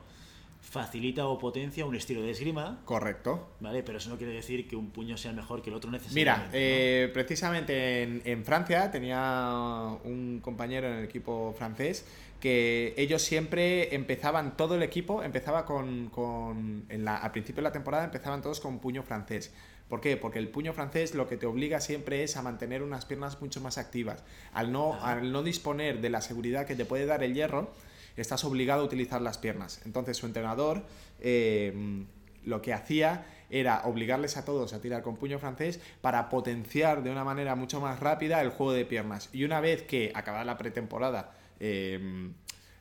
facilita 0.68 1.26
o 1.26 1.38
potencia 1.38 1.86
un 1.86 1.94
estilo 1.94 2.22
de 2.22 2.30
esgrima. 2.30 2.80
Correcto. 2.84 3.50
Vale, 3.60 3.82
pero 3.82 3.98
eso 3.98 4.10
no 4.10 4.18
quiere 4.18 4.32
decir 4.32 4.66
que 4.68 4.76
un 4.76 4.90
puño 4.90 5.16
sea 5.16 5.32
mejor 5.32 5.62
que 5.62 5.70
el 5.70 5.76
otro 5.76 5.90
necesariamente. 5.90 6.48
Mira, 6.48 6.50
eh, 6.52 7.10
precisamente 7.14 8.02
en, 8.02 8.44
Francia 8.44 8.90
tenía 8.90 9.96
un 10.04 10.40
compañero 10.42 10.88
en 10.88 10.98
el 10.98 11.04
equipo 11.04 11.54
francés 11.56 12.04
que 12.40 12.94
ellos 12.98 13.22
siempre 13.22 13.94
empezaban, 13.94 14.56
todo 14.56 14.74
el 14.74 14.82
equipo 14.82 15.22
empezaba 15.22 15.64
con, 15.64 16.10
con 16.10 16.84
en 16.88 17.04
la, 17.04 17.16
al 17.16 17.32
principio 17.32 17.62
de 17.62 17.68
la 17.68 17.72
temporada 17.72 18.04
empezaban 18.04 18.42
todos 18.42 18.60
con 18.60 18.78
puño 18.78 19.02
francés 19.02 19.52
¿Por 19.88 20.00
qué? 20.00 20.16
Porque 20.16 20.38
el 20.40 20.48
puño 20.48 20.72
francés 20.72 21.14
lo 21.14 21.28
que 21.28 21.36
te 21.36 21.46
obliga 21.46 21.80
siempre 21.80 22.24
es 22.24 22.36
a 22.36 22.42
mantener 22.42 22.82
unas 22.82 23.04
piernas 23.04 23.40
mucho 23.40 23.60
más 23.60 23.78
activas. 23.78 24.24
Al 24.52 24.72
no, 24.72 25.00
al 25.00 25.30
no 25.30 25.42
disponer 25.44 26.00
de 26.00 26.10
la 26.10 26.20
seguridad 26.20 26.66
que 26.66 26.74
te 26.74 26.84
puede 26.84 27.06
dar 27.06 27.22
el 27.22 27.34
hierro, 27.34 27.70
estás 28.16 28.44
obligado 28.44 28.82
a 28.82 28.84
utilizar 28.84 29.20
las 29.22 29.38
piernas. 29.38 29.80
Entonces 29.84 30.16
su 30.16 30.26
entrenador 30.26 30.84
eh, 31.20 32.04
lo 32.44 32.62
que 32.62 32.72
hacía 32.72 33.26
era 33.50 33.82
obligarles 33.84 34.36
a 34.36 34.44
todos 34.44 34.72
a 34.72 34.80
tirar 34.80 35.02
con 35.02 35.16
puño 35.16 35.38
francés 35.38 35.80
para 36.00 36.28
potenciar 36.28 37.02
de 37.02 37.10
una 37.10 37.24
manera 37.24 37.54
mucho 37.54 37.80
más 37.80 38.00
rápida 38.00 38.40
el 38.40 38.50
juego 38.50 38.72
de 38.72 38.84
piernas. 38.84 39.28
Y 39.32 39.44
una 39.44 39.60
vez 39.60 39.82
que 39.82 40.12
acababa 40.14 40.44
la 40.44 40.56
pretemporada, 40.56 41.32
eh, 41.60 42.30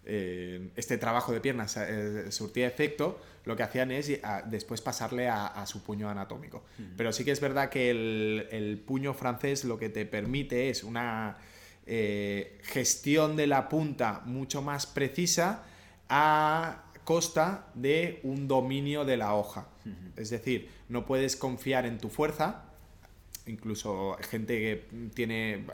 eh, 0.07 0.69
este 0.75 0.99
trabajo 0.99 1.33
de 1.33 1.41
piernas 1.41 1.77
eh, 1.77 2.31
surtía 2.31 2.67
efecto, 2.67 3.19
lo 3.43 3.55
que 3.55 3.63
hacían 3.63 3.91
es 3.91 4.11
después 4.45 4.81
pasarle 4.81 5.27
a, 5.29 5.65
su 5.67 5.83
puño 5.83 6.09
anatómico. 6.09 6.63
Pero 6.97 7.13
sí 7.13 7.23
que 7.23 7.31
es 7.31 7.39
verdad 7.39 7.69
que 7.69 7.91
el, 7.91 8.83
puño 8.87 9.13
francés 9.13 9.65
lo 9.65 9.77
que 9.77 9.89
te 9.89 10.05
permite 10.05 10.69
es 10.69 10.83
una 10.83 11.37
gestión 11.85 13.35
de 13.35 13.47
la 13.47 13.69
punta 13.69 14.21
mucho 14.25 14.61
más 14.61 14.87
precisa 14.87 15.63
a 16.09 16.83
costa 17.03 17.67
de 17.75 18.19
un 18.23 18.47
dominio 18.47 19.05
de 19.05 19.17
la 19.17 19.35
hoja. 19.35 19.67
Es 20.15 20.29
decir, 20.31 20.69
no 20.89 21.05
puedes 21.05 21.35
confiar 21.35 21.85
en 21.85 21.99
tu 21.99 22.09
fuerza. 22.09 22.63
Incluso 23.45 24.17
gente 24.29 24.59
que 24.59 25.09
tiene. 25.13 25.65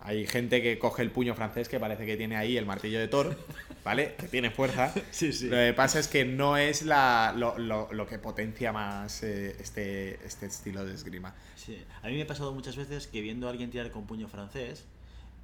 Hay 0.00 0.26
gente 0.26 0.62
que 0.62 0.78
coge 0.78 1.02
el 1.02 1.10
puño 1.10 1.34
francés 1.34 1.68
que 1.68 1.80
parece 1.80 2.06
que 2.06 2.16
tiene 2.16 2.36
ahí 2.36 2.56
el 2.56 2.66
martillo 2.66 2.98
de 2.98 3.08
Thor, 3.08 3.36
¿vale? 3.84 4.14
Que 4.16 4.28
tiene 4.28 4.50
fuerza. 4.50 4.92
Lo 4.94 5.56
que 5.56 5.74
pasa 5.76 5.98
es 5.98 6.08
que 6.08 6.24
no 6.24 6.56
es 6.56 6.82
la, 6.82 7.34
lo, 7.36 8.06
que 8.06 8.18
potencia 8.18 8.72
más 8.72 9.22
eh, 9.22 9.56
este, 9.60 10.24
este 10.24 10.46
estilo 10.46 10.84
de 10.84 10.94
esgrima. 10.94 11.34
Sí. 11.56 11.84
A 12.02 12.08
mí 12.08 12.14
me 12.14 12.22
ha 12.22 12.26
pasado 12.26 12.52
muchas 12.52 12.76
veces 12.76 13.06
que 13.06 13.20
viendo 13.20 13.48
a 13.48 13.50
alguien 13.50 13.70
tirar 13.70 13.90
con 13.90 14.06
puño 14.06 14.28
francés, 14.28 14.84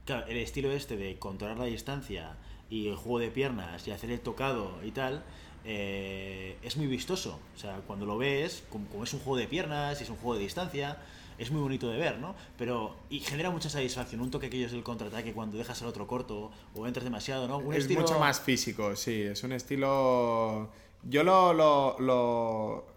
claro, 0.04 0.26
el 0.26 0.36
estilo 0.36 0.70
este 0.72 0.96
de 0.96 1.18
controlar 1.18 1.58
la 1.58 1.66
distancia 1.66 2.36
y 2.70 2.88
el 2.88 2.96
juego 2.96 3.18
de 3.18 3.30
piernas 3.30 3.86
y 3.86 3.90
hacer 3.90 4.10
el 4.10 4.20
tocado 4.20 4.78
y 4.84 4.92
tal, 4.92 5.24
eh, 5.64 6.58
es 6.62 6.76
muy 6.76 6.86
vistoso. 6.86 7.40
O 7.54 7.58
sea, 7.58 7.80
cuando 7.86 8.06
lo 8.06 8.18
ves, 8.18 8.64
como, 8.70 9.04
es 9.04 9.12
un 9.14 9.20
juego 9.20 9.38
de 9.38 9.46
piernas 9.46 10.00
y 10.00 10.04
es 10.04 10.10
un 10.10 10.16
juego 10.16 10.34
de 10.36 10.42
distancia, 10.42 10.98
es 11.38 11.50
muy 11.50 11.60
bonito 11.60 11.88
de 11.88 11.98
ver, 11.98 12.18
¿no? 12.18 12.34
Pero, 12.56 12.96
y 13.10 13.20
genera 13.20 13.50
mucha 13.50 13.68
satisfacción. 13.68 14.20
Un 14.20 14.30
toque 14.30 14.50
que 14.50 14.64
es 14.64 14.72
del 14.72 14.82
contraataque 14.82 15.32
cuando 15.32 15.58
dejas 15.58 15.80
al 15.82 15.88
otro 15.88 16.06
corto 16.06 16.50
o 16.74 16.86
entras 16.86 17.04
demasiado, 17.04 17.48
¿no? 17.48 17.72
es 17.72 17.88
mucho 17.90 18.18
más 18.18 18.40
físico, 18.40 18.94
sí. 18.96 19.22
Es 19.22 19.42
un 19.44 19.52
estilo. 19.52 20.70
Yo 21.02 21.22
lo, 21.22 21.52
lo 21.52 21.96
lo 21.98 22.93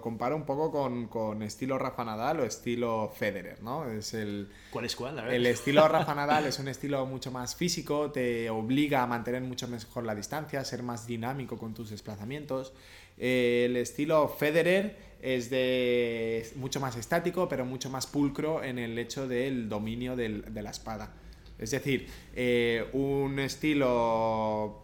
comparo 0.00 0.36
un 0.36 0.44
poco 0.44 1.08
con, 1.08 1.42
estilo 1.42 1.78
Rafa 1.78 2.04
Nadal 2.04 2.40
o 2.40 2.44
estilo 2.44 3.12
Federer, 3.14 3.62
¿no? 3.62 3.88
Es 3.90 4.14
el, 4.14 4.48
¿Cuál 4.70 4.84
es 4.84 4.96
cuál? 4.96 5.18
El 5.30 5.46
estilo 5.46 5.86
Rafa 5.86 6.14
Nadal 6.14 6.46
es 6.46 6.58
un 6.58 6.68
estilo 6.68 7.04
mucho 7.06 7.30
más 7.30 7.54
físico, 7.54 8.10
te 8.10 8.50
obliga 8.50 9.02
a 9.02 9.06
mantener 9.06 9.42
mucho 9.42 9.68
mejor 9.68 10.04
la 10.04 10.14
distancia, 10.14 10.64
ser 10.64 10.82
más 10.82 11.06
dinámico 11.06 11.56
con 11.56 11.74
tus 11.74 11.90
desplazamientos. 11.90 12.72
el 13.16 13.76
estilo 13.76 14.28
Federer 14.28 15.10
es 15.22 15.50
de 15.50 16.50
mucho 16.56 16.80
más 16.80 16.96
estático, 16.96 17.48
pero 17.48 17.64
mucho 17.64 17.90
más 17.90 18.06
pulcro 18.06 18.64
en 18.64 18.78
el 18.78 18.98
hecho 18.98 19.28
del 19.28 19.68
dominio 19.68 20.16
de 20.16 20.62
la 20.62 20.70
espada. 20.70 21.14
Es 21.60 21.72
decir, 21.72 22.08
eh, 22.34 22.88
un 22.94 23.38
estilo 23.38 24.82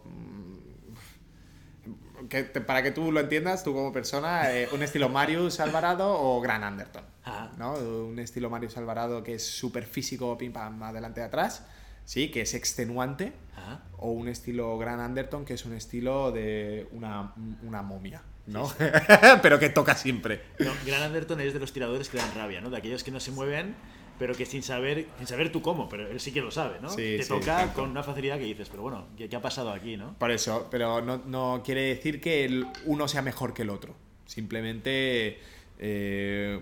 para 2.65 2.83
que 2.83 2.91
tú 2.91 3.11
lo 3.11 3.19
entiendas, 3.19 3.63
tú 3.63 3.73
como 3.73 3.91
persona, 3.91 4.53
eh, 4.53 4.67
un 4.71 4.83
estilo 4.83 5.09
Marius 5.09 5.59
Alvarado 5.59 6.11
o 6.19 6.41
Gran 6.41 6.63
Anderton. 6.63 7.03
Ah. 7.25 7.51
¿no? 7.57 7.73
Un 7.73 8.19
estilo 8.19 8.49
Marius 8.49 8.77
Alvarado 8.77 9.23
que 9.23 9.35
es 9.35 9.45
súper 9.45 9.85
físico, 9.85 10.37
pim 10.37 10.53
pam, 10.53 10.81
adelante 10.83 11.21
y 11.21 11.23
atrás, 11.23 11.65
¿sí? 12.05 12.29
que 12.31 12.41
es 12.41 12.53
extenuante. 12.53 13.33
Ah. 13.55 13.79
O 13.97 14.11
un 14.11 14.27
estilo 14.27 14.77
Gran 14.77 14.99
Anderton 14.99 15.45
que 15.45 15.53
es 15.55 15.65
un 15.65 15.73
estilo 15.73 16.31
de 16.31 16.87
una, 16.91 17.33
una 17.63 17.81
momia. 17.81 18.21
¿no? 18.45 18.71
Pero 19.41 19.59
que 19.59 19.69
toca 19.69 19.95
siempre. 19.95 20.41
Gran 20.85 21.03
Anderton 21.03 21.41
es 21.41 21.53
de 21.53 21.59
los 21.59 21.73
tiradores 21.73 22.09
que 22.09 22.17
dan 22.17 22.33
rabia, 22.33 22.61
¿no? 22.61 22.69
De 22.69 22.77
aquellos 22.77 23.03
que 23.03 23.11
no 23.11 23.19
se 23.19 23.31
mueven 23.31 23.75
pero 24.19 24.33
que 24.33 24.45
sin 24.45 24.63
saber, 24.63 25.07
sin 25.17 25.27
saber 25.27 25.51
tú 25.51 25.61
cómo, 25.61 25.87
pero 25.87 26.07
él 26.07 26.19
sí 26.19 26.31
que 26.31 26.41
lo 26.41 26.49
sabe, 26.49 26.79
¿no? 26.81 26.89
Te 26.95 27.23
toca 27.25 27.73
con 27.73 27.89
una 27.89 28.03
facilidad 28.03 28.37
que 28.37 28.45
dices, 28.45 28.69
pero 28.69 28.83
bueno, 28.83 29.07
¿qué, 29.15 29.33
ha 29.35 29.41
pasado 29.41 29.71
aquí, 29.71 29.95
no? 29.95 30.15
Por 30.17 30.31
eso, 30.31 30.67
pero 30.71 31.01
no, 31.01 31.61
quiere 31.63 31.81
decir 31.81 32.19
que 32.19 32.45
el 32.45 32.65
uno 32.85 33.07
sea 33.07 33.21
mejor 33.21 33.53
que 33.53 33.61
el 33.61 33.69
otro. 33.69 33.95
Simplemente 34.25 35.39
eh, 35.79 36.59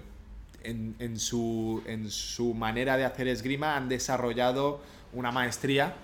en, 0.63 1.19
su, 1.19 1.81
en 1.85 2.11
su 2.11 2.53
manera 2.53 2.97
de 2.97 3.05
hacer 3.05 3.27
esgrima 3.27 3.77
han 3.77 3.87
desarrollado 3.87 4.81
una 5.13 5.31
maestría 5.31 5.95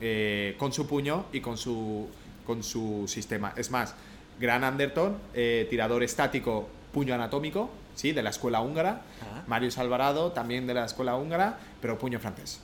eh, 0.00 0.54
con 0.58 0.72
su 0.72 0.86
puño 0.86 1.26
y 1.32 1.40
con 1.40 1.56
su, 1.56 2.08
con 2.46 2.62
su 2.62 3.04
sistema. 3.08 3.54
Es 3.56 3.70
más, 3.70 3.94
Gran 4.38 4.62
Anderton, 4.64 5.18
eh, 5.34 5.66
tirador 5.68 6.02
estático, 6.02 6.68
puño 6.92 7.14
anatómico, 7.14 7.70
¿sí? 7.94 8.12
de 8.12 8.22
la 8.22 8.30
escuela 8.30 8.60
húngara. 8.60 9.02
Marius 9.46 9.78
Alvarado, 9.78 10.32
también 10.32 10.66
de 10.66 10.74
la 10.74 10.84
escuela 10.84 11.16
húngara, 11.16 11.58
pero 11.80 11.98
puño 11.98 12.18
francés. 12.18 12.60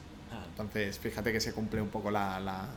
Entonces, 0.50 0.98
fíjate 0.98 1.32
que 1.32 1.40
se 1.40 1.52
cumple 1.52 1.80
un 1.80 1.88
poco 1.88 2.10
la, 2.10 2.68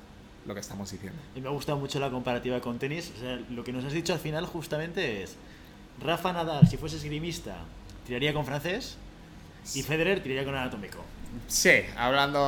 lo 0.46 0.54
que 0.54 0.60
estamos 0.60 0.92
diciendo. 0.92 1.20
Y 1.36 1.42
me 1.42 1.48
ha 1.48 1.52
gustado 1.52 1.78
mucho 1.78 2.00
la 2.00 2.10
comparativa 2.10 2.60
con 2.62 2.78
tenis. 2.80 3.12
lo 3.50 3.64
que 3.64 3.74
nos 3.74 3.84
has 3.86 3.94
dicho 3.94 4.14
al 4.14 4.20
final 4.20 4.46
justamente 4.46 5.24
es, 5.24 5.36
Rafa 6.00 6.34
Nadal, 6.34 6.68
si 6.68 6.78
fuese 6.78 6.98
esgrimista, 6.98 7.58
tiraría 8.06 8.34
con 8.34 8.46
francés 8.46 8.98
y 9.76 9.84
Federer 9.84 10.22
tiraría 10.22 10.46
con 10.46 10.56
anatómico. 10.56 11.04
Sí, 11.48 11.82
hablando, 11.98 12.40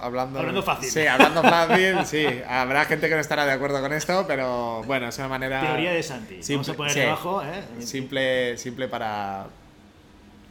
hablando, 0.00 0.38
hablando 0.38 0.62
fácil. 0.62 0.90
Sí, 0.90 1.06
hablando 1.06 1.42
fácil, 1.42 2.04
sí. 2.04 2.26
Habrá 2.48 2.84
gente 2.84 3.08
que 3.08 3.14
no 3.14 3.20
estará 3.20 3.44
de 3.46 3.52
acuerdo 3.52 3.80
con 3.80 3.92
esto, 3.92 4.24
pero 4.26 4.82
bueno, 4.84 5.08
es 5.08 5.18
una 5.18 5.28
manera. 5.28 5.60
Teoría 5.60 5.92
de 5.92 6.02
Santi. 6.02 6.40
Vamos 6.50 6.68
a 6.68 6.74
poner 6.74 6.94
debajo, 6.94 7.42
¿eh? 7.42 7.62
Simple, 7.80 8.56
simple 8.58 8.88
para, 8.88 9.46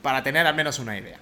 para 0.02 0.24
tener 0.24 0.48
al 0.48 0.56
menos 0.56 0.80
una 0.80 0.98
idea. 0.98 1.18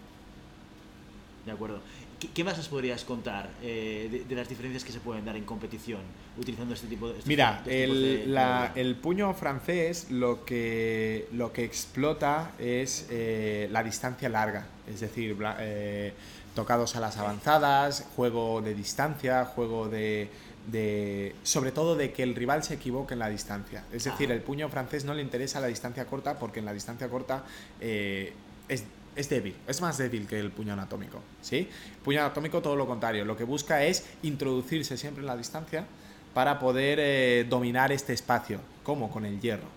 De 1.46 1.52
acuerdo. 1.52 1.82
¿Qué, 2.20 2.44
más 2.44 2.58
nos 2.58 2.68
podrías 2.68 3.06
contar 3.06 3.50
eh, 3.62 4.26
de, 4.28 4.36
las 4.36 4.50
diferencias 4.50 4.84
que 4.84 4.92
se 4.92 5.00
pueden 5.00 5.24
dar 5.24 5.38
en 5.38 5.46
competición 5.46 6.02
utilizando 6.38 6.74
este 6.74 6.88
tipo 6.88 7.08
de... 7.08 7.22
Mira, 7.26 7.64
el, 7.66 8.36
el, 8.76 8.96
puño 8.98 9.34
francés 9.34 10.08
lo 10.12 10.44
que, 10.44 11.30
lo 11.32 11.54
que 11.54 11.64
explota 11.64 12.52
es 12.60 13.08
eh, 13.10 13.70
la 13.72 13.84
distancia 13.84 14.28
larga, 14.28 14.68
es 14.88 15.00
decir, 15.00 15.38
eh, 15.60 16.14
tocados 16.56 16.96
a 16.98 17.00
las 17.00 17.18
avanzadas, 17.18 18.06
juego 18.16 18.62
de 18.62 18.74
distancia, 18.76 19.46
juego 19.46 19.88
de, 19.88 20.30
de, 20.68 21.36
sobre 21.44 21.72
todo 21.72 21.96
de 21.96 22.12
que 22.12 22.24
el 22.24 22.36
rival 22.36 22.64
se 22.64 22.74
equivoque 22.74 23.14
en 23.14 23.20
la 23.20 23.30
distancia. 23.30 23.86
Es 23.94 24.04
decir, 24.04 24.30
el 24.30 24.42
puño 24.42 24.68
francés 24.68 25.06
no 25.06 25.14
le 25.14 25.22
interesa 25.22 25.62
la 25.62 25.68
distancia 25.68 26.06
corta 26.06 26.38
porque 26.38 26.60
en 26.60 26.66
la 26.66 26.74
distancia 26.74 27.08
corta 27.08 27.46
es 27.80 28.84
es 29.20 29.30
débil, 29.30 29.54
es 29.68 29.82
más 29.82 29.98
débil 29.98 30.26
que 30.26 30.40
el 30.40 30.50
puño 30.50 30.72
anatómico, 30.72 31.22
¿sí? 31.42 31.68
puño 32.06 32.22
anatómico 32.22 32.62
todo 32.62 32.78
lo 32.78 32.88
contrario, 32.88 33.26
lo 33.26 33.36
que 33.36 33.44
busca 33.44 33.84
es 33.84 34.06
introducirse 34.24 34.96
siempre 34.96 35.22
en 35.22 35.28
la 35.28 35.36
distancia 35.36 35.86
para 36.34 36.58
poder 36.58 37.00
eh, 37.02 37.46
dominar 37.50 37.92
este 37.92 38.14
espacio, 38.14 38.62
como 38.82 39.12
con 39.12 39.26
el 39.26 39.42
hierro. 39.42 39.68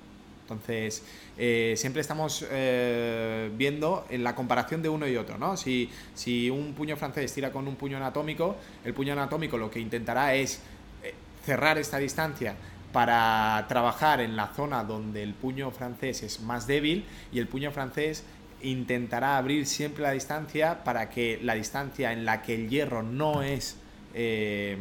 Entonces, 0.42 1.02
eh, 1.38 1.74
siempre 1.76 2.02
estamos 2.02 2.46
eh, 2.50 3.50
viendo 3.56 4.06
en 4.10 4.22
la 4.22 4.34
comparación 4.36 4.80
de 4.80 4.88
uno 4.88 5.08
y 5.08 5.16
otro, 5.16 5.38
¿no? 5.38 5.56
Si, 5.56 5.90
si 6.14 6.48
un 6.48 6.74
puño 6.74 6.96
francés 6.96 7.32
tira 7.32 7.50
con 7.50 7.66
un 7.66 7.74
puño 7.74 7.96
anatómico, 7.96 8.56
el 8.84 8.94
puño 8.94 9.14
anatómico 9.14 9.56
lo 9.56 9.70
que 9.70 9.80
intentará 9.80 10.34
es 10.34 10.60
cerrar 11.44 11.78
esta 11.78 11.98
distancia 11.98 12.54
para 12.92 13.64
trabajar 13.68 14.20
en 14.20 14.36
la 14.36 14.48
zona 14.48 14.84
donde 14.84 15.22
el 15.22 15.34
puño 15.34 15.70
francés 15.70 16.22
es 16.22 16.40
más 16.40 16.66
débil 16.66 17.06
y 17.32 17.38
el 17.38 17.48
puño 17.48 17.72
francés 17.72 18.22
intentará 18.62 19.36
abrir 19.36 19.66
siempre 19.66 20.02
la 20.02 20.12
distancia 20.12 20.84
para 20.84 21.10
que 21.10 21.38
la 21.42 21.54
distancia 21.54 22.12
en 22.12 22.24
la 22.24 22.42
que 22.42 22.54
el 22.54 22.68
hierro 22.68 23.02
no 23.02 23.42
es 23.42 23.76
eh, 24.14 24.76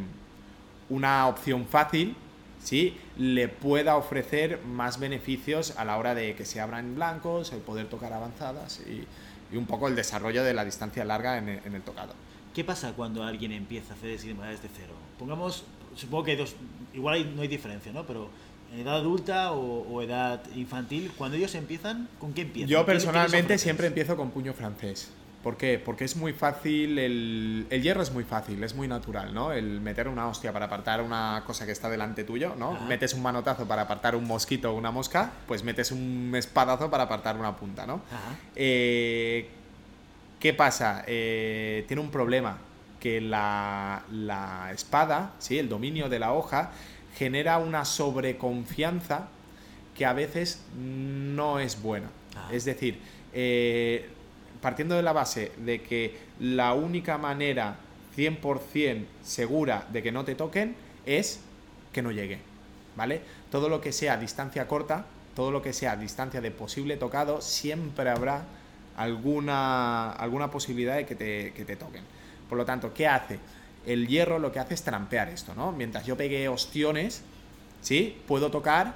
una 0.89 1.27
opción 1.27 1.65
fácil, 1.65 2.15
¿sí? 2.63 2.97
le 3.17 3.47
pueda 3.47 3.95
ofrecer 3.95 4.61
más 4.65 4.99
beneficios 4.99 5.73
a 5.77 5.85
la 5.85 5.97
hora 5.97 6.15
de 6.15 6.35
que 6.35 6.45
se 6.45 6.59
abran 6.59 6.95
blancos, 6.95 7.53
el 7.53 7.59
poder 7.59 7.87
tocar 7.87 8.13
avanzadas 8.13 8.81
y, 8.81 9.07
un 9.55 9.65
poco 9.65 9.89
el 9.89 9.97
desarrollo 9.97 10.45
de 10.45 10.53
la 10.53 10.63
distancia 10.63 11.03
larga 11.03 11.37
en 11.37 11.49
el, 11.49 11.81
tocado. 11.81 12.13
¿Qué 12.53 12.63
pasa 12.63 12.93
cuando 12.93 13.23
alguien 13.23 13.51
empieza 13.51 13.93
a 13.93 13.97
hacer 13.97 14.11
esgrima 14.11 14.47
desde 14.47 14.69
cero? 14.73 14.93
Pongamos, 15.19 15.65
supongo 15.93 16.23
que 16.23 16.45
igual 16.93 17.35
no 17.35 17.41
hay 17.41 17.49
diferencia, 17.49 17.91
¿no? 17.91 18.05
Pero 18.05 18.29
edad 18.77 18.95
adulta 18.95 19.51
o, 19.51 20.01
edad 20.01 20.41
infantil, 20.55 21.11
cuando 21.17 21.37
ellos 21.37 21.53
empiezan, 21.55 22.07
¿con 22.19 22.33
qué 22.33 22.41
empiezan? 22.41 22.69
Yo 22.69 22.85
personalmente 22.85 23.57
siempre 23.57 23.87
empiezo 23.87 24.15
con 24.15 24.31
puño 24.31 24.53
francés. 24.53 25.11
¿Por 25.43 25.57
qué? 25.57 25.81
Porque 25.83 26.05
es 26.05 26.15
muy 26.15 26.33
fácil, 26.33 26.99
el, 26.99 27.65
el, 27.71 27.81
hierro 27.81 28.03
es 28.03 28.11
muy 28.11 28.23
fácil, 28.23 28.63
es 28.63 28.75
muy 28.75 28.87
natural, 28.87 29.33
¿no? 29.33 29.51
El 29.51 29.81
meter 29.81 30.07
una 30.07 30.27
hostia 30.27 30.53
para 30.53 30.65
apartar 30.65 31.01
una 31.01 31.43
cosa 31.47 31.65
que 31.65 31.71
está 31.71 31.89
delante 31.89 32.23
tuyo, 32.23 32.55
¿no? 32.55 32.79
Metes 32.81 33.15
un 33.15 33.23
manotazo 33.23 33.67
para 33.67 33.83
apartar 33.83 34.15
un 34.15 34.27
mosquito 34.27 34.71
o 34.71 34.75
una 34.75 34.91
mosca, 34.91 35.31
pues 35.47 35.63
metes 35.63 35.91
un 35.91 36.31
espadazo 36.35 36.91
para 36.91 37.05
apartar 37.05 37.37
una 37.37 37.55
punta, 37.55 37.87
¿no? 37.87 38.01
Eh, 38.55 39.49
¿Qué 40.39 40.53
pasa? 40.53 41.03
Eh, 41.07 41.85
tiene 41.87 42.03
un 42.03 42.11
problema, 42.11 42.57
que 43.01 43.19
la, 43.19 44.03
la, 44.11 44.69
espada, 44.71 45.33
¿sí? 45.39 45.57
el 45.57 45.67
dominio 45.67 46.07
de 46.07 46.19
la 46.19 46.33
hoja, 46.33 46.71
genera 47.17 47.57
una 47.57 47.85
sobreconfianza 47.85 49.27
que 49.95 50.05
a 50.05 50.13
veces 50.13 50.61
no 50.77 51.59
es 51.59 51.81
buena. 51.81 52.09
Es 52.51 52.65
decir, 52.65 52.99
eh, 53.33 54.09
partiendo 54.61 54.95
de 54.95 55.03
la 55.03 55.13
base 55.13 55.51
de 55.57 55.81
que 55.81 56.17
la 56.39 56.73
única 56.73 57.17
manera 57.17 57.75
100% 58.15 59.05
segura 59.23 59.87
de 59.91 60.03
que 60.03 60.11
no 60.11 60.23
te 60.23 60.35
toquen 60.35 60.75
es 61.05 61.41
que 61.91 62.01
no 62.01 62.11
llegue, 62.11 62.39
¿vale? 62.95 63.21
Todo 63.49 63.69
lo 63.69 63.81
que 63.81 63.91
sea 63.91 64.17
distancia 64.17 64.67
corta, 64.67 65.05
todo 65.35 65.51
lo 65.51 65.61
que 65.61 65.73
sea 65.73 65.95
distancia 65.95 66.41
de 66.41 66.51
posible 66.51 66.97
tocado, 66.97 67.41
siempre 67.41 68.09
habrá 68.09 68.43
alguna, 68.97 70.11
alguna 70.11 70.51
posibilidad 70.51 70.95
de 70.95 71.05
que 71.05 71.15
te, 71.15 71.53
que 71.53 71.65
te 71.65 71.75
toquen. 71.75 72.03
Por 72.47 72.57
lo 72.57 72.65
tanto, 72.65 72.93
¿qué 72.93 73.07
hace? 73.07 73.39
El 73.85 74.07
hierro 74.07 74.39
lo 74.39 74.51
que 74.51 74.59
hace 74.59 74.73
es 74.73 74.83
trampear 74.83 75.29
esto, 75.29 75.55
¿no? 75.55 75.71
Mientras 75.71 76.05
yo 76.05 76.15
pegue 76.15 76.47
ostiones, 76.47 77.23
¿sí? 77.81 78.21
Puedo 78.27 78.51
tocar, 78.51 78.95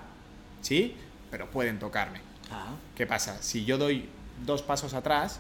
¿sí? 0.62 0.96
Pero 1.32 1.50
pueden 1.50 1.80
tocarme. 1.80 2.22
Ah. 2.52 2.76
¿Qué 2.96 3.08
pasa? 3.08 3.42
Si 3.42 3.66
yo 3.66 3.78
doy 3.78 4.08
dos 4.46 4.62
pasos 4.62 4.94
atrás, 4.94 5.40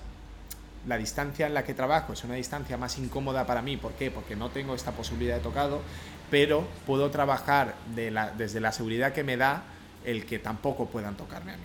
la 0.88 0.98
distancia 0.98 1.48
en 1.48 1.54
la 1.54 1.64
que 1.64 1.74
trabajo 1.74 2.14
es 2.14 2.24
una 2.24 2.36
distancia 2.36 2.78
más 2.78 2.98
incómoda 2.98 3.46
para 3.46 3.62
mí. 3.62 3.78
¿Por 3.78 3.94
qué? 3.94 4.12
Porque 4.12 4.36
no 4.36 4.50
tengo 4.50 4.76
esta 4.76 4.92
posibilidad 4.92 5.36
de 5.36 5.42
tocado, 5.42 5.82
pero 6.30 6.68
puedo 6.86 7.10
trabajar 7.12 7.76
desde 7.96 8.60
la 8.60 8.72
seguridad 8.72 9.14
que 9.14 9.24
me 9.24 9.38
da 9.38 9.64
el 10.06 10.26
que 10.26 10.40
tampoco 10.40 10.88
puedan 10.88 11.16
tocarme 11.18 11.54
a 11.54 11.58
mí. 11.58 11.64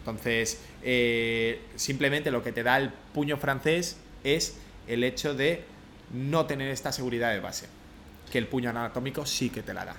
Entonces, 0.00 0.60
eh, 0.82 1.60
simplemente 1.76 2.32
lo 2.32 2.42
que 2.42 2.50
te 2.50 2.64
da 2.64 2.76
el 2.78 2.90
puño 2.90 3.36
francés 3.36 3.96
es 4.24 4.56
el 4.88 5.04
hecho 5.04 5.34
de 5.34 5.64
no 6.12 6.46
tener 6.46 6.68
esta 6.68 6.92
seguridad 6.92 7.32
de 7.32 7.40
base, 7.40 7.68
que 8.30 8.38
el 8.38 8.46
puño 8.46 8.70
anatómico 8.70 9.26
sí 9.26 9.50
que 9.50 9.62
te 9.62 9.74
la 9.74 9.84
da. 9.84 9.96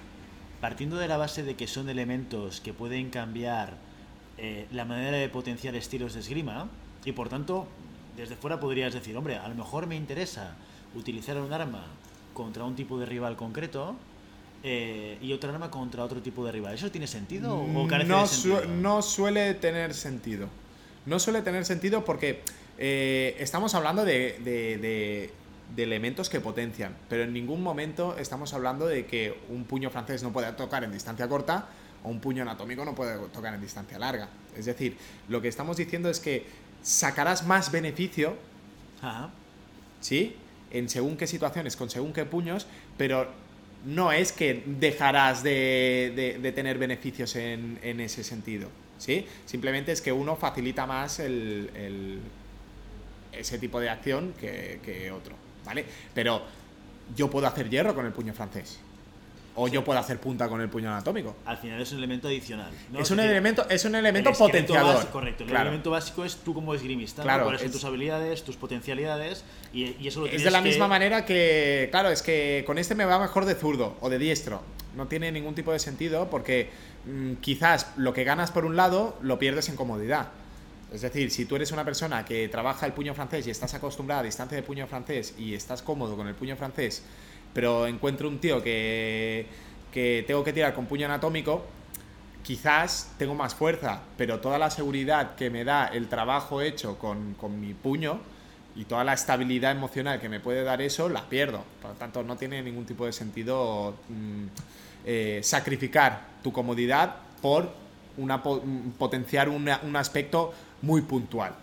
Partiendo 0.61 0.97
de 0.97 1.07
la 1.07 1.17
base 1.17 1.43
de 1.43 1.55
que 1.55 1.67
son 1.67 1.89
elementos 1.89 2.61
que 2.61 2.73
pueden 2.73 3.09
cambiar 3.09 3.73
eh, 4.37 4.67
la 4.71 4.85
manera 4.85 5.17
de 5.17 5.29
potenciar 5.29 5.75
estilos 5.75 6.13
de 6.13 6.21
esgrima, 6.21 6.67
y 7.05 7.11
por 7.11 7.29
tanto 7.29 7.67
desde 8.15 8.35
fuera 8.35 8.59
podrías 8.59 8.93
decir, 8.93 9.17
hombre, 9.17 9.37
a 9.37 9.47
lo 9.47 9.55
mejor 9.55 9.87
me 9.87 9.95
interesa 9.95 10.55
utilizar 10.95 11.37
un 11.37 11.51
arma 11.51 11.85
contra 12.33 12.63
un 12.63 12.75
tipo 12.75 12.99
de 12.99 13.05
rival 13.05 13.35
concreto 13.35 13.95
eh, 14.63 15.17
y 15.21 15.33
otra 15.33 15.51
arma 15.51 15.69
contra 15.69 16.03
otro 16.03 16.21
tipo 16.21 16.45
de 16.45 16.51
rival. 16.51 16.75
¿Eso 16.75 16.91
tiene 16.91 17.07
sentido 17.07 17.55
o 17.57 17.67
no, 17.67 18.27
no 18.67 19.01
suele 19.01 19.53
tener 19.55 19.93
sentido. 19.93 20.47
No 21.05 21.19
suele 21.19 21.41
tener 21.41 21.65
sentido 21.65 22.05
porque 22.05 22.41
eh, 22.77 23.35
estamos 23.39 23.75
hablando 23.75 24.05
de, 24.05 24.39
de, 24.43 25.31
elementos 25.77 26.29
que 26.29 26.39
potencian, 26.39 26.95
pero 27.09 27.23
en 27.23 27.33
ningún 27.33 27.63
momento 27.63 28.15
estamos 28.17 28.53
hablando 28.53 28.87
de 28.87 29.05
que 29.05 29.37
un 29.49 29.65
puño 29.65 29.89
francés 29.89 30.21
no 30.21 30.31
pueda 30.31 30.55
tocar 30.55 30.83
en 30.83 30.91
distancia 30.91 31.27
corta 31.27 31.67
o 32.03 32.09
un 32.09 32.19
puño 32.19 32.43
anatómico 32.43 32.85
no 32.85 32.93
puede 32.93 33.17
tocar 33.29 33.53
en 33.53 33.61
distancia 33.61 33.97
larga. 33.97 34.29
Es 34.55 34.65
decir, 34.65 34.97
lo 35.29 35.41
que 35.41 35.47
estamos 35.47 35.77
diciendo 35.77 36.09
es 36.09 36.19
que 36.19 36.45
sacarás 36.81 37.45
más 37.45 37.71
beneficio, 37.71 38.35
¿sí? 40.01 40.35
En 40.71 40.89
según 40.89 41.17
qué 41.17 41.27
situaciones, 41.27 41.75
con 41.75 41.89
según 41.89 42.13
qué 42.13 42.25
puños, 42.25 42.67
pero 42.97 43.31
no 43.85 44.11
es 44.11 44.31
que 44.31 44.63
dejarás 44.65 45.43
de, 45.43 46.51
tener 46.55 46.77
beneficios 46.77 47.35
en, 47.35 47.99
ese 47.99 48.23
sentido, 48.23 48.69
¿sí? 48.97 49.25
Simplemente 49.45 49.91
es 49.91 50.01
que 50.01 50.11
uno 50.11 50.35
facilita 50.35 50.85
más 50.85 51.19
el, 51.19 52.19
ese 53.31 53.57
tipo 53.57 53.79
de 53.79 53.89
acción 53.89 54.33
que, 54.39 54.79
que 54.83 55.11
otro, 55.11 55.35
¿vale? 55.65 55.85
Pero 56.13 56.41
yo 57.15 57.29
puedo 57.29 57.47
hacer 57.47 57.69
hierro 57.69 57.93
con 57.93 58.05
el 58.05 58.11
puño 58.11 58.33
francés. 58.33 58.79
O 59.55 59.67
yo 59.67 59.83
puedo 59.83 59.99
hacer 59.99 60.19
punta 60.19 60.49
con 60.49 60.61
el 60.61 60.69
puño 60.69 60.89
anatómico. 60.89 61.35
Al 61.45 61.57
final 61.57 61.79
es 61.79 61.91
un 61.91 61.99
elemento 61.99 62.27
adicional. 62.27 62.71
Es, 62.97 63.11
un 63.11 63.19
elemento, 63.19 63.69
es 63.69 63.85
un 63.85 63.93
elemento 63.93 64.31
potenciador. 64.33 65.07
correcto. 65.09 65.43
El 65.43 65.55
elemento 65.55 65.91
básico 65.91 66.25
es 66.25 66.37
tú 66.37 66.55
como 66.55 66.73
esgrimista. 66.73 67.21
Claro, 67.21 67.51
¿no? 67.51 67.59
tus 67.59 67.85
habilidades, 67.85 68.43
tus 68.43 68.55
potencialidades. 68.55 69.43
Y, 69.71 70.07
eso 70.07 70.21
lo 70.21 70.25
Es 70.25 70.43
de 70.43 70.49
la 70.49 70.61
misma 70.61 70.87
manera 70.87 71.23
que. 71.23 71.87
Claro, 71.91 72.09
es 72.09 72.23
que 72.23 72.63
con 72.65 72.79
este 72.79 72.95
me 72.95 73.05
va 73.05 73.19
mejor 73.19 73.45
de 73.45 73.53
zurdo 73.53 73.95
o 74.01 74.09
de 74.09 74.17
diestro. 74.17 74.63
No 74.95 75.07
tiene 75.07 75.31
ningún 75.31 75.53
tipo 75.53 75.71
de 75.71 75.79
sentido 75.79 76.29
porque 76.31 76.71
mm, 77.05 77.33
quizás 77.35 77.91
lo 77.95 78.13
que 78.13 78.23
ganas 78.23 78.49
por 78.49 78.65
un 78.65 78.75
lado 78.75 79.19
lo 79.21 79.37
pierdes 79.37 79.69
en 79.69 79.75
comodidad. 79.75 80.29
Es 80.93 81.01
decir, 81.01 81.31
si 81.31 81.45
tú 81.45 81.55
eres 81.55 81.71
una 81.71 81.83
persona 81.83 82.23
que 82.23 82.47
trabaja 82.47 82.85
el 82.85 82.93
puño 82.93 83.13
francés 83.15 83.47
y 83.47 83.49
estás 83.49 83.73
acostumbrada 83.73 84.21
a 84.21 84.23
distancia 84.23 84.55
de 84.55 84.63
puño 84.63 84.85
francés 84.87 85.33
y 85.37 85.55
estás 85.55 85.81
cómodo 85.81 86.15
con 86.15 86.27
el 86.27 86.35
puño 86.35 86.55
francés 86.55 87.03
pero 87.53 87.87
encuentro 87.87 88.27
un 88.27 88.39
tío 88.39 88.61
que, 88.61 89.45
que 89.91 90.23
tengo 90.27 90.43
que 90.43 90.53
tirar 90.53 90.73
con 90.73 90.87
puño 90.87 91.05
anatómico, 91.05 91.63
quizás 92.41 93.13
tengo 93.17 93.35
más 93.35 93.55
fuerza, 93.55 94.01
pero 94.17 94.39
toda 94.39 94.57
la 94.57 94.69
seguridad 94.69 95.35
que 95.35 95.49
me 95.49 95.63
da 95.63 95.87
el 95.87 96.09
trabajo 96.09 96.61
hecho 96.61 96.97
con, 96.97 97.35
con, 97.35 97.59
mi 97.59 97.73
puño 97.73 98.19
y 98.75 98.85
toda 98.85 99.03
la 99.03 99.13
estabilidad 99.13 99.71
emocional 99.71 100.19
que 100.19 100.29
me 100.29 100.39
puede 100.39 100.63
dar 100.63 100.81
eso, 100.81 101.07
la 101.09 101.29
pierdo. 101.29 101.63
Por 101.81 101.91
lo 101.91 101.97
tanto, 101.97 102.23
no 102.23 102.35
tiene 102.35 102.61
ningún 102.63 102.85
tipo 102.85 103.05
de 103.05 103.13
sentido 103.13 103.95
mm, 104.09 104.45
eh, 105.05 105.39
sacrificar 105.43 106.27
tu 106.41 106.51
comodidad 106.51 107.15
por 107.41 107.71
una, 108.17 108.43
potenciar 108.43 109.49
un 109.49 109.95
aspecto 109.95 110.53
muy 110.81 111.01
puntual. 111.01 111.53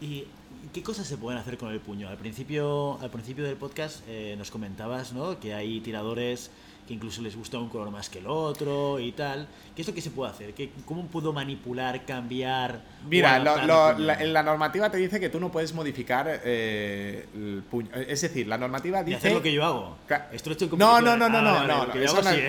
Y 0.00 0.24
¿Qué 0.72 0.82
cosas 0.82 1.06
se 1.06 1.16
pueden 1.16 1.38
hacer 1.38 1.58
con 1.58 1.70
el 1.70 1.78
puño? 1.78 2.08
Al 2.08 2.16
principio, 2.16 2.98
al 3.00 3.10
principio 3.10 3.44
del 3.44 3.56
podcast 3.56 4.02
eh, 4.08 4.34
nos 4.38 4.50
comentabas 4.50 5.12
¿no? 5.12 5.38
que 5.38 5.54
hay 5.54 5.80
tiradores 5.80 6.50
que 6.86 6.92
incluso 6.92 7.22
les 7.22 7.34
gusta 7.34 7.58
un 7.58 7.68
color 7.68 7.90
más 7.90 8.08
que 8.10 8.18
el 8.18 8.26
otro 8.26 8.98
y 9.00 9.12
tal. 9.12 9.48
¿Qué 9.74 9.82
es 9.82 9.88
lo 9.88 9.94
que 9.94 10.00
se 10.00 10.10
puede 10.10 10.30
hacer? 10.30 10.54
¿Qué, 10.54 10.70
¿Cómo 10.84 11.06
puedo 11.06 11.32
manipular, 11.32 12.04
cambiar? 12.04 12.82
Mira, 13.08 13.38
la, 13.38 14.42
normativa 14.42 14.90
te 14.90 14.98
dice 14.98 15.18
que 15.18 15.30
tú 15.30 15.40
no 15.40 15.50
puedes 15.50 15.72
modificar 15.72 16.40
eh, 16.44 17.26
el 17.34 17.62
puño. 17.70 17.90
Es 17.94 18.20
decir, 18.20 18.46
la 18.46 18.58
normativa 18.58 19.02
dice. 19.02 19.12
¿Y 19.12 19.16
hacer 19.16 19.32
lo 19.32 19.42
que 19.42 19.52
yo 19.52 19.64
hago. 19.64 19.96
Esto 20.32 20.50
estoy 20.52 20.68
no, 20.76 21.00
no, 21.00 21.16
no, 21.16 21.28
no, 21.28 21.40
no, 21.40 21.66
no, 21.66 21.86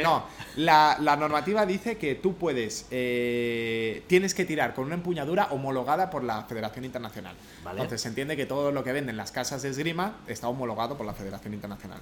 no. 0.03 0.23
La, 0.57 1.15
normativa 1.17 1.65
dice 1.65 1.97
que 1.97 2.15
tú 2.15 2.35
puedes. 2.35 2.87
Eh, 2.91 4.03
tienes 4.07 4.33
que 4.33 4.45
tirar 4.45 4.73
con 4.73 4.85
una 4.85 4.95
empuñadura 4.95 5.47
homologada 5.51 6.09
por 6.09 6.23
la 6.23 6.43
Federación 6.43 6.83
Internacional. 6.85 7.35
Entonces 7.71 8.01
se 8.01 8.09
entiende 8.09 8.35
que 8.35 8.45
todo 8.45 8.71
lo 8.71 8.83
que 8.83 8.91
venden 8.91 9.17
las 9.17 9.31
casas 9.31 9.61
de 9.61 9.69
esgrima 9.69 10.17
está 10.27 10.49
homologado 10.49 10.97
por 10.97 11.05
la 11.05 11.13
Federación 11.13 11.53
Internacional. 11.53 11.99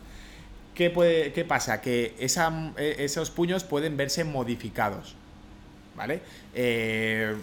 ¿Qué, 0.75 0.89
puede, 0.89 1.31
qué 1.33 1.45
pasa? 1.45 1.81
Que 1.81 2.15
esa, 2.19 2.71
e, 2.77 2.95
esos 2.99 3.29
puños 3.29 3.63
pueden 3.63 3.95
verse 3.97 4.23
modificados. 4.23 5.15
¿Vale? 5.95 6.21
Eh, 6.55 7.35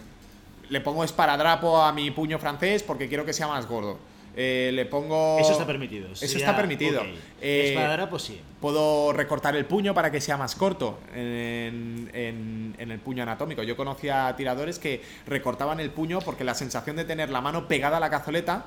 le 0.68 0.80
pongo 0.80 1.04
esparadrapo 1.04 1.80
a 1.80 1.92
mi 1.92 2.10
puño 2.10 2.38
francés 2.38 2.82
porque 2.82 3.08
quiero 3.08 3.24
que 3.24 3.32
sea 3.32 3.46
más 3.46 3.66
gordo. 3.66 3.98
Eh, 4.36 4.70
le 4.74 4.86
pongo. 4.86 5.38
Eso 5.40 5.52
está 5.52 5.66
permitido. 5.66 6.08
Eso 6.12 6.38
está 6.38 6.56
permitido. 6.56 7.02
Eh, 7.40 7.68
esparadrapo 7.70 8.18
sí. 8.18 8.40
Puedo 8.60 9.12
recortar 9.12 9.56
el 9.56 9.64
puño 9.64 9.94
para 9.94 10.10
que 10.10 10.20
sea 10.20 10.36
más 10.36 10.54
corto 10.54 10.98
en, 11.14 12.10
en, 12.12 12.90
el 12.90 12.98
puño 13.00 13.22
anatómico. 13.22 13.62
Yo 13.62 13.76
conocía 13.76 14.34
tiradores 14.36 14.78
que 14.78 15.02
recortaban 15.26 15.80
el 15.80 15.90
puño 15.90 16.20
porque 16.20 16.44
la 16.44 16.54
sensación 16.54 16.96
de 16.96 17.04
tener 17.04 17.30
la 17.30 17.40
mano 17.40 17.66
pegada 17.68 17.96
a 17.96 18.00
la 18.00 18.10
cazoleta 18.10 18.66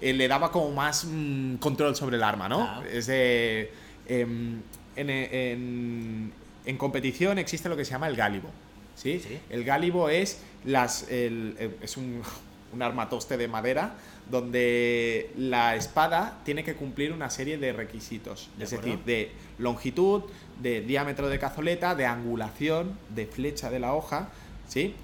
le 0.00 0.28
daba 0.28 0.50
como 0.50 0.70
más 0.70 1.04
mm, 1.04 1.56
control 1.56 1.96
sobre 1.96 2.16
el 2.16 2.22
arma, 2.22 2.48
¿no? 2.48 2.62
Ah. 2.62 2.82
Es 2.90 3.06
de 3.06 3.72
Em, 4.06 4.60
en, 4.96 6.32
competición 6.78 7.38
existe 7.38 7.68
lo 7.68 7.76
que 7.76 7.84
se 7.84 7.92
llama 7.92 8.08
el 8.08 8.16
gálibo. 8.16 8.50
¿sí? 8.94 9.20
El 9.50 9.64
gálibo 9.64 10.08
es, 10.08 10.40
las, 10.64 11.06
es 11.10 11.96
un, 11.96 12.22
un 12.72 12.82
armatoste 12.82 13.36
de 13.36 13.48
madera 13.48 13.94
donde 14.30 15.30
la 15.36 15.76
espada 15.76 16.40
tiene 16.44 16.64
que 16.64 16.74
cumplir 16.74 17.12
una 17.12 17.30
serie 17.30 17.58
de 17.58 17.72
requisitos, 17.72 18.48
es 18.58 18.70
decir, 18.70 18.98
de 19.00 19.30
longitud, 19.58 20.22
de 20.62 20.80
diámetro 20.80 21.28
de 21.28 21.38
cazoleta, 21.38 21.94
de 21.94 22.06
angulación, 22.06 22.96
de 23.14 23.26
flecha 23.26 23.70
de 23.70 23.80
la 23.80 23.94
hoja, 23.94 24.30
¿sí? 24.66 24.94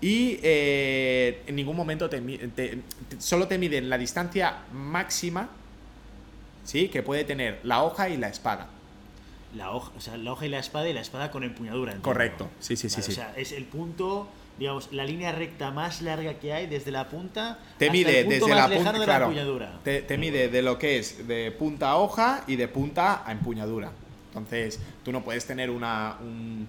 Y 0.00 0.40
eh, 0.42 1.42
en 1.46 1.54
ningún 1.54 1.76
momento 1.76 2.10
solo 3.18 3.46
te 3.46 3.58
miden 3.58 3.88
la 3.88 3.96
distancia 3.96 4.64
máxima 4.72 5.48
¿sí? 6.64 6.88
Que 6.88 7.02
puede 7.02 7.24
tener 7.24 7.60
la 7.62 7.82
hoja 7.82 8.08
y 8.08 8.16
la 8.16 8.28
espada. 8.28 8.68
La 9.56 9.70
hoja, 9.70 9.92
o 9.96 10.00
sea, 10.00 10.16
la 10.16 10.32
hoja 10.32 10.46
y 10.46 10.48
la 10.48 10.58
espada 10.58 10.88
y 10.88 10.92
la 10.92 11.00
espada 11.00 11.30
con 11.30 11.44
empuñadura. 11.44 11.94
Correcto, 12.02 12.50
sí, 12.58 12.76
sí, 12.76 12.88
sí, 12.88 13.00
O 13.00 13.14
sea, 13.14 13.32
es 13.36 13.52
el 13.52 13.64
punto 13.64 14.28
digamos, 14.58 14.92
la 14.92 15.04
línea 15.04 15.32
recta 15.32 15.72
más 15.72 16.00
larga 16.00 16.34
que 16.34 16.52
hay 16.52 16.68
desde 16.68 16.92
la 16.92 17.08
punta 17.08 17.58
Te 17.76 17.86
hasta 17.86 17.92
mide 17.92 18.20
el 18.20 18.26
punto 18.26 18.46
desde 18.46 18.60
más 18.60 18.70
la 18.70 18.76
punta. 18.76 18.92
de 18.92 19.04
Claro, 19.04 19.24
la 19.26 19.30
empuñadura. 19.32 19.80
te, 19.82 20.02
te 20.02 20.16
mide 20.16 20.48
de 20.48 20.62
lo 20.62 20.78
que 20.78 20.98
es 21.00 21.26
de 21.26 21.50
punta 21.50 21.90
a 21.90 21.96
hoja 21.96 22.44
y 22.46 22.54
de 22.54 22.68
punta 22.68 23.24
a 23.26 23.32
empuñadura. 23.32 23.90
Entonces, 24.28 24.78
tú 25.04 25.10
no 25.12 25.22
puedes 25.24 25.44
tener 25.44 25.70
una. 25.70 26.16
un- 26.20 26.68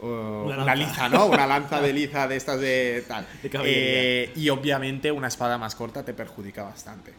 uh, 0.00 0.06
Una 0.06 0.56
una, 0.62 0.74
lanza. 0.74 0.74
liza, 0.76 1.08
¿no? 1.10 1.26
Una 1.26 1.46
lanza 1.46 1.80
de 1.82 1.92
liza 1.92 2.26
de 2.26 2.36
estas 2.36 2.58
de 2.58 3.04
tal. 3.06 3.26
De. 3.42 3.50
Eh, 3.64 4.32
y 4.34 4.48
obviamente 4.48 5.12
una 5.12 5.28
espada 5.28 5.58
más 5.58 5.74
corta 5.74 6.04
te 6.06 6.14
perjudica 6.14 6.62
bastante. 6.62 7.12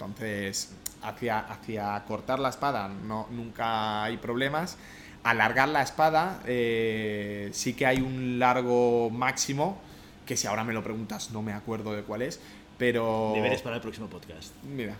Entonces, 0.00 0.70
hacia, 1.02 1.40
hacia 1.40 2.02
cortar 2.06 2.38
la 2.38 2.48
espada 2.48 2.88
no, 2.88 3.26
nunca 3.30 4.04
hay 4.04 4.16
problemas. 4.16 4.78
Alargar 5.22 5.68
la 5.68 5.82
espada, 5.82 6.40
eh, 6.46 7.50
sí 7.52 7.74
que 7.74 7.84
hay 7.84 8.00
un 8.00 8.38
largo 8.38 9.10
máximo, 9.10 9.78
que 10.24 10.38
si 10.38 10.46
ahora 10.46 10.64
me 10.64 10.72
lo 10.72 10.82
preguntas 10.82 11.30
no 11.32 11.42
me 11.42 11.52
acuerdo 11.52 11.92
de 11.92 12.02
cuál 12.02 12.22
es, 12.22 12.40
pero... 12.78 13.32
Deberes 13.34 13.60
para 13.60 13.76
el 13.76 13.82
próximo 13.82 14.08
podcast. 14.08 14.54
Mira, 14.64 14.96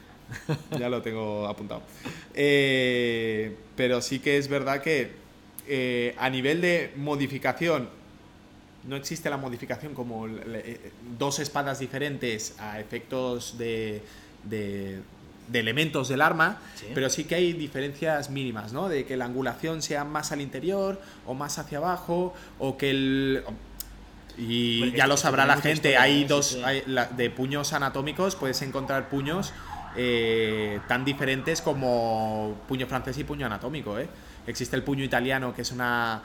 ya 0.79 0.91
lo 0.91 1.01
tengo 1.01 1.47
apuntado. 1.47 1.83
Eh, 2.35 3.57
pero 3.77 4.03
sí 4.03 4.19
que 4.19 4.37
es 4.37 4.49
verdad 4.49 4.83
que 4.83 5.13
eh, 5.67 6.15
a 6.19 6.29
nivel 6.29 6.61
de 6.61 6.93
modificación, 6.97 7.89
no 8.85 8.97
existe 8.97 9.31
la 9.31 9.39
modificación 9.39 9.95
como 9.95 10.27
le- 10.27 10.81
dos 11.19 11.39
espadas 11.39 11.79
diferentes 11.79 12.55
a 12.59 12.79
efectos 12.81 13.57
de, 13.57 14.03
de- 14.45 15.01
de 15.49 15.59
elementos 15.59 16.09
del 16.09 16.23
arma, 16.23 16.59
Sí. 16.77 16.87
pero 16.95 17.11
sí 17.11 17.25
que 17.25 17.35
hay 17.35 17.53
diferencias 17.53 18.31
mínimas, 18.31 18.73
¿no? 18.73 18.89
De 18.89 19.05
que 19.05 19.17
la 19.17 19.25
angulación 19.25 19.83
sea 19.83 20.05
más 20.05 20.31
al 20.31 20.41
interior 20.41 21.01
o 21.27 21.35
más 21.35 21.59
hacia 21.59 21.79
abajo, 21.79 22.35
o 22.61 22.77
que 22.77 22.91
el... 22.91 23.43
Y 24.39 24.79
ya 24.93 24.97
esto- 24.99 25.07
lo 25.09 25.17
sabrá 25.17 25.45
la 25.47 25.57
gente, 25.57 25.97
hay 25.97 26.25
dos, 26.25 26.51
sí. 26.51 26.63
hay 26.65 26.83
la- 26.87 27.07
de 27.07 27.31
puños 27.31 27.73
anatómicos 27.73 28.37
puedes 28.37 28.63
encontrar 28.63 29.09
puños 29.09 29.53
eh, 29.97 30.79
tan 30.87 31.05
diferentes 31.05 31.61
como 31.61 32.57
puño 32.69 32.87
francés 32.87 33.19
y 33.19 33.25
puño 33.25 33.47
anatómico. 33.47 33.99
¿eh? 33.99 34.09
Existe 34.47 34.77
el 34.77 34.85
puño 34.85 35.03
italiano, 35.03 35.53
que 35.53 35.63
es 35.63 35.73
una, 35.73 36.23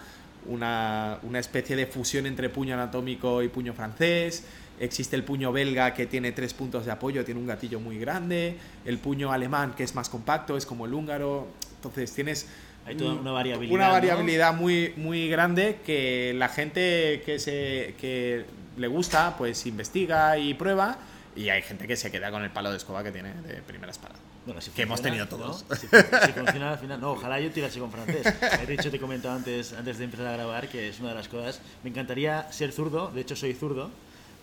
una, 0.47 1.19
una 1.23 1.39
especie 1.39 1.75
de 1.75 1.85
fusión 1.85 2.25
entre 2.25 2.49
puño 2.49 2.73
anatómico 2.73 3.41
y 3.43 3.49
puño 3.49 3.73
francés. 3.73 4.45
Existe 4.79 5.15
el 5.15 5.23
puño 5.23 5.51
belga 5.51 5.93
que 5.93 6.05
tiene 6.05 6.31
tres 6.33 6.53
puntos 6.53 6.85
de 6.85 6.91
apoyo, 6.91 7.23
tiene 7.23 7.39
un 7.39 7.47
gatillo 7.47 7.79
muy 7.79 7.97
grande. 7.97 8.57
El 8.83 8.97
puño 8.99 9.31
alemán 9.31 9.73
que 9.75 9.83
es 9.83 9.95
más 9.95 10.09
compacto, 10.09 10.57
es 10.57 10.65
como 10.65 10.85
el 10.85 10.93
húngaro. 10.93 11.47
Entonces 11.77 12.11
tienes 12.13 12.47
Hay 12.85 12.95
toda 12.95 13.13
una 13.13 13.31
variabilidad, 13.31 13.75
una 13.75 13.87
¿no? 13.87 13.93
variabilidad 13.93 14.53
muy, 14.53 14.93
muy 14.97 15.29
grande 15.29 15.79
que 15.85 16.33
la 16.35 16.49
gente 16.49 17.21
que, 17.25 17.39
se, 17.39 17.95
que 17.99 18.45
le 18.77 18.87
gusta 18.87 19.35
pues 19.37 19.65
investiga 19.65 20.37
y 20.37 20.53
prueba. 20.53 20.97
Y 21.37 21.49
hay 21.49 21.61
gente 21.61 21.87
que 21.87 21.95
se 21.95 22.11
queda 22.11 22.31
con 22.31 22.43
el 22.43 22.49
palo 22.49 22.71
de 22.71 22.77
escoba 22.77 23.03
que 23.03 23.11
tiene 23.11 23.33
de 23.33 23.61
primera 23.61 23.91
espada. 23.91 24.15
Bueno, 24.45 24.61
si 24.61 24.69
Que 24.71 24.83
hemos 24.83 25.01
tenido 25.01 25.27
todos. 25.27 25.65
¿no? 25.69 25.75
Si, 25.75 25.87
si 25.87 26.31
funciona 26.33 26.71
al 26.73 26.77
final, 26.77 27.01
no, 27.01 27.11
ojalá 27.13 27.39
yo 27.39 27.49
tirase 27.51 27.79
con 27.79 27.91
francés. 27.91 28.23
De 28.67 28.73
hecho, 28.73 28.91
te 28.91 28.97
he 28.97 28.99
comentado 28.99 29.35
antes, 29.35 29.73
antes 29.73 29.97
de 29.97 30.03
empezar 30.05 30.27
a 30.27 30.33
grabar 30.33 30.67
que 30.67 30.89
es 30.89 30.99
una 30.99 31.09
de 31.09 31.15
las 31.15 31.27
cosas. 31.27 31.61
Me 31.83 31.89
encantaría 31.89 32.51
ser 32.51 32.71
zurdo, 32.71 33.09
de 33.11 33.21
hecho, 33.21 33.35
soy 33.35 33.53
zurdo, 33.53 33.89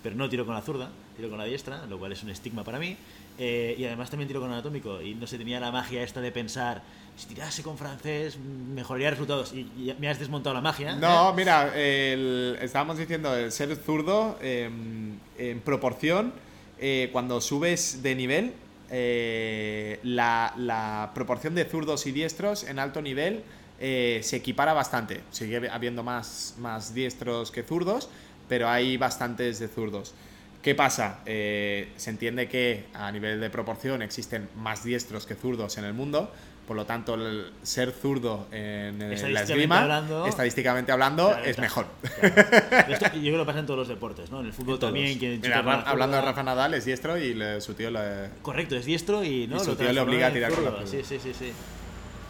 pero 0.02 0.16
no 0.16 0.28
tiro 0.28 0.44
con 0.44 0.54
la 0.56 0.62
zurda, 0.62 0.90
tiro 1.16 1.28
con 1.28 1.38
la 1.38 1.44
diestra, 1.44 1.86
lo 1.86 1.98
cual 1.98 2.10
es 2.12 2.22
un 2.24 2.30
estigma 2.30 2.64
para 2.64 2.78
mí. 2.80 2.96
Eh, 3.38 3.76
y 3.78 3.84
además 3.84 4.10
también 4.10 4.26
tiro 4.28 4.40
con 4.40 4.50
anatómico. 4.52 5.00
Y 5.00 5.14
no 5.14 5.26
sé, 5.28 5.38
tenía 5.38 5.60
la 5.60 5.70
magia 5.70 6.02
esta 6.02 6.20
de 6.20 6.32
pensar, 6.32 6.82
si 7.16 7.26
tirase 7.26 7.62
con 7.62 7.78
francés, 7.78 8.36
mejoraría 8.74 9.10
resultados. 9.10 9.52
Y, 9.52 9.60
y 9.60 9.94
me 10.00 10.08
has 10.08 10.18
desmontado 10.18 10.52
la 10.54 10.60
magia. 10.60 10.96
No, 10.96 11.30
¿eh? 11.30 11.34
mira, 11.36 11.72
el- 11.76 12.58
estábamos 12.60 12.98
diciendo 12.98 13.34
el 13.36 13.52
ser 13.52 13.74
zurdo 13.76 14.36
em, 14.42 15.16
en 15.38 15.60
proporción, 15.60 16.32
eh, 16.80 17.08
cuando 17.12 17.40
subes 17.40 18.02
de 18.02 18.16
nivel, 18.16 18.52
eh, 18.94 19.98
la, 20.02 21.10
proporción 21.14 21.54
de 21.54 21.64
zurdos 21.64 22.06
y 22.06 22.12
diestros 22.12 22.64
en 22.64 22.78
alto 22.78 23.00
nivel 23.00 23.42
eh, 23.80 24.20
se 24.22 24.36
equipara 24.36 24.74
bastante. 24.74 25.22
Sigue 25.30 25.68
habiendo 25.70 26.02
más, 26.02 26.54
más 26.58 26.94
diestros 26.94 27.50
que 27.50 27.62
zurdos, 27.62 28.10
pero 28.48 28.68
hay 28.68 28.98
bastantes 28.98 29.58
de 29.58 29.68
zurdos. 29.68 30.14
¿Qué 30.62 30.74
pasa? 30.74 31.20
Eh, 31.24 31.88
se 31.96 32.10
entiende 32.10 32.48
que 32.48 32.84
a 32.92 33.10
nivel 33.10 33.40
de 33.40 33.48
proporción 33.48 34.02
existen 34.02 34.48
más 34.56 34.84
diestros 34.84 35.26
que 35.26 35.34
zurdos 35.34 35.78
en 35.78 35.84
el 35.84 35.94
mundo, 35.94 36.30
por 36.72 36.76
lo 36.78 36.86
tanto 36.86 37.16
el 37.16 37.50
ser 37.62 37.92
zurdo 37.92 38.46
en, 38.50 38.98
la 38.98 39.12
Estadísticamente 39.12 39.52
esgrima, 39.52 39.82
hablando- 39.82 40.26
estadísticamente 40.26 40.90
hablando, 40.92 41.28
Claro, 41.28 41.44
es 41.44 41.58
mejor. 41.58 41.86
Claro. 42.00 42.94
Esto 42.94 43.04
yo 43.12 43.20
creo 43.20 43.22
que 43.32 43.36
lo 43.36 43.44
pasa 43.44 43.58
en 43.58 43.66
todos 43.66 43.78
los 43.80 43.88
deportes, 43.88 44.30
¿no? 44.30 44.40
En 44.40 44.46
el 44.46 44.52
fútbol 44.54 44.78
Todos. 44.78 44.94
también. 44.94 45.18
quien 45.18 45.38
Mira, 45.42 45.58
hablando 45.58 46.16
de 46.16 46.22
Rafa 46.22 46.42
Nadal, 46.42 46.72
es 46.72 46.86
diestro 46.86 47.18
y 47.18 47.34
le- 47.34 47.60
su 47.60 47.74
tío 47.74 47.90
le... 47.90 48.30
Correcto, 48.40 48.74
es 48.74 48.86
diestro 48.86 49.22
y, 49.22 49.46
¿no? 49.48 49.56
Y 49.56 49.60
su 49.60 49.76
tío 49.76 49.92
le 49.92 50.00
obliga 50.00 50.24
a 50.24 50.28
en 50.28 50.34
tirar 50.34 50.50
con 50.54 50.64
la 50.64 50.70
zurda. 50.70 50.86
Sí, 50.86 51.02
sí, 51.04 51.18
sí, 51.22 51.34
sí. 51.38 51.52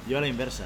Yo 0.09 0.19
a 0.19 0.21
la 0.23 0.27
inversa. 0.27 0.65